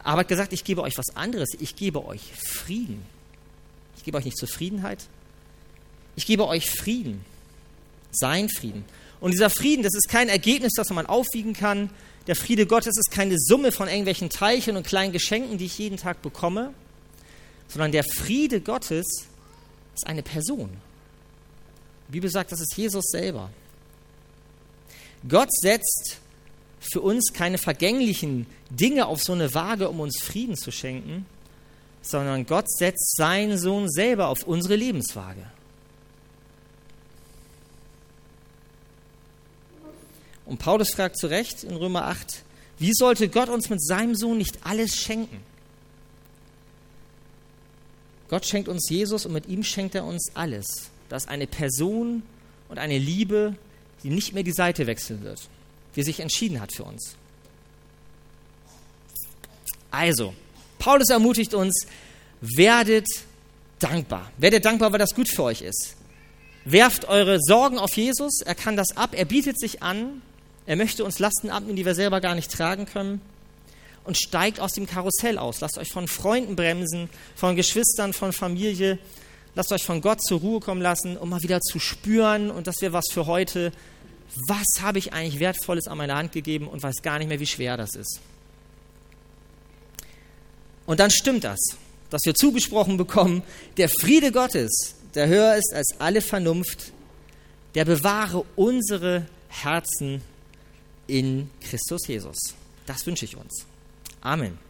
Aber 0.04 0.22
hat 0.22 0.28
gesagt, 0.28 0.54
ich 0.54 0.64
gebe 0.64 0.82
euch 0.82 0.98
was 0.98 1.16
anderes, 1.16 1.50
ich 1.60 1.76
gebe 1.76 2.06
euch 2.06 2.22
Frieden. 2.36 3.06
Ich 3.98 4.04
gebe 4.04 4.18
euch 4.18 4.26
nicht 4.26 4.38
Zufriedenheit, 4.38 5.00
ich 6.16 6.26
gebe 6.26 6.48
euch 6.48 6.70
Frieden, 6.70 7.24
sein 8.12 8.50
Frieden. 8.50 8.86
Und 9.22 9.32
dieser 9.32 9.50
Frieden, 9.50 9.84
das 9.84 9.94
ist 9.96 10.10
kein 10.10 10.30
Ergebnis, 10.30 10.74
das 10.76 10.90
man 10.90 11.06
aufwiegen 11.06 11.54
kann. 11.54 11.90
Der 12.28 12.36
Friede 12.36 12.66
Gottes 12.66 12.98
ist 12.98 13.12
keine 13.12 13.38
Summe 13.38 13.72
von 13.72 13.88
irgendwelchen 13.88 14.30
Teilchen 14.30 14.78
und 14.78 14.86
kleinen 14.86 15.12
Geschenken, 15.12 15.58
die 15.58 15.66
ich 15.66 15.78
jeden 15.78 15.98
Tag 15.98 16.22
bekomme, 16.22 16.74
sondern 17.68 17.92
der 17.92 18.04
Friede 18.04 18.62
Gottes 18.62 19.06
ist 19.96 20.08
eine 20.08 20.24
Person. 20.24 20.70
Die 22.08 22.14
Bibel 22.14 22.30
sagt, 22.30 22.52
das 22.52 22.62
ist 22.62 22.76
Jesus 22.76 23.06
selber. 23.12 23.50
Gott 25.28 25.50
setzt 25.52 26.20
für 26.80 27.02
uns 27.02 27.34
keine 27.34 27.58
vergänglichen 27.58 28.46
Dinge 28.70 29.08
auf 29.08 29.22
so 29.22 29.34
eine 29.34 29.54
Waage, 29.54 29.90
um 29.90 30.00
uns 30.00 30.22
Frieden 30.22 30.56
zu 30.56 30.72
schenken, 30.72 31.26
sondern 32.02 32.46
Gott 32.46 32.72
setzt 32.72 33.18
seinen 33.18 33.58
Sohn 33.58 33.90
selber 33.90 34.28
auf 34.28 34.44
unsere 34.44 34.76
Lebenswaage. 34.76 35.46
Und 40.50 40.58
Paulus 40.58 40.90
fragt 40.96 41.16
zu 41.16 41.28
Recht 41.28 41.64
in 41.64 41.76
Römer 41.76 42.06
8, 42.06 42.44
wie 42.80 42.92
sollte 42.92 43.30
Gott 43.30 43.50
uns 43.50 43.70
mit 43.70 43.86
seinem 43.86 44.16
Sohn 44.16 44.40
nicht 44.40 44.58
alles 44.64 44.96
schenken? 44.96 45.38
Gott 48.30 48.48
schenkt 48.48 48.68
uns 48.68 48.90
Jesus 48.90 49.28
und 49.28 49.34
mit 49.34 49.48
ihm 49.48 49.64
schenkt 49.64 49.94
er 49.94 50.06
uns 50.06 50.32
alles. 50.34 50.90
Das 51.08 51.26
ist 51.26 51.30
eine 51.30 51.46
Person 51.46 52.24
und 52.68 52.80
eine 52.80 52.98
Liebe, 52.98 53.56
die 54.02 54.10
nicht 54.10 54.34
mehr 54.34 54.42
die 54.42 54.52
Seite 54.52 54.88
wechseln 54.88 55.24
wird, 55.24 55.40
die 55.96 56.02
sich 56.02 56.20
entschieden 56.20 56.60
hat 56.60 56.72
für 56.72 56.84
uns. 56.84 57.16
Also, 59.92 60.34
Paulus 60.80 61.10
ermutigt 61.12 61.54
uns, 61.54 61.86
werdet 62.42 63.08
dankbar. 63.78 64.32
Werdet 64.40 64.66
dankbar, 64.66 64.92
weil 64.92 65.00
das 65.00 65.14
gut 65.14 65.30
für 65.30 65.44
euch 65.44 65.62
ist. 65.62 65.96
Werft 66.66 67.06
eure 67.08 67.38
Sorgen 67.40 67.78
auf 67.78 67.96
Jesus, 67.96 68.42
er 68.42 68.56
kann 68.56 68.76
das 68.76 68.98
ab, 68.98 69.12
er 69.14 69.26
bietet 69.26 69.60
sich 69.60 69.84
an 69.84 70.24
er 70.70 70.76
möchte 70.76 71.04
uns 71.04 71.18
Lasten 71.18 71.50
abnehmen, 71.50 71.78
die 71.78 71.86
wir 71.86 71.96
selber 71.96 72.22
gar 72.22 72.36
nicht 72.36 72.52
tragen 72.52 72.86
können. 72.86 73.22
Und 74.04 74.20
steigt 74.20 74.60
aus 74.60 74.74
dem 74.74 74.86
Karussell 74.86 75.40
aus. 75.40 75.62
Lasst 75.62 75.80
euch 75.80 75.92
von 75.92 76.08
Freunden 76.08 76.56
bremsen, 76.56 77.10
von 77.36 77.56
Geschwistern, 77.56 78.14
von 78.14 78.34
Familie. 78.34 79.00
Lasst 79.56 79.72
euch 79.72 79.84
von 79.84 80.00
Gott 80.00 80.22
zur 80.22 80.42
Ruhe 80.42 80.60
kommen 80.60 80.84
lassen, 80.84 81.18
um 81.18 81.30
mal 81.30 81.42
wieder 81.42 81.60
zu 81.60 81.80
spüren. 81.80 82.52
Und 82.52 82.68
das 82.68 82.82
wäre 82.82 82.94
was 82.94 83.06
für 83.12 83.26
heute. 83.26 83.72
Was 84.48 84.82
habe 84.82 85.00
ich 85.00 85.12
eigentlich 85.12 85.40
Wertvolles 85.40 85.88
an 85.88 85.98
meine 85.98 86.14
Hand 86.14 86.34
gegeben 86.34 86.68
und 86.68 86.84
weiß 86.84 87.02
gar 87.02 87.18
nicht 87.18 87.30
mehr, 87.30 87.40
wie 87.40 87.48
schwer 87.48 87.76
das 87.76 87.96
ist. 87.96 88.20
Und 90.86 91.00
dann 91.00 91.10
stimmt 91.10 91.46
das, 91.46 91.60
dass 92.12 92.22
wir 92.26 92.36
zugesprochen 92.36 92.98
bekommen, 92.98 93.42
der 93.78 93.90
Friede 93.90 94.32
Gottes, 94.32 94.94
der 95.16 95.30
höher 95.30 95.56
ist 95.56 95.74
als 95.74 95.96
alle 95.98 96.22
Vernunft, 96.22 96.92
der 97.74 97.86
bewahre 97.86 98.46
unsere 98.56 99.26
Herzen 99.48 100.22
in 101.10 101.50
Christus 101.62 102.08
Jesus. 102.08 102.38
Das 102.86 103.06
wünsche 103.06 103.26
ich 103.26 103.36
uns. 103.36 103.66
Amen. 104.22 104.69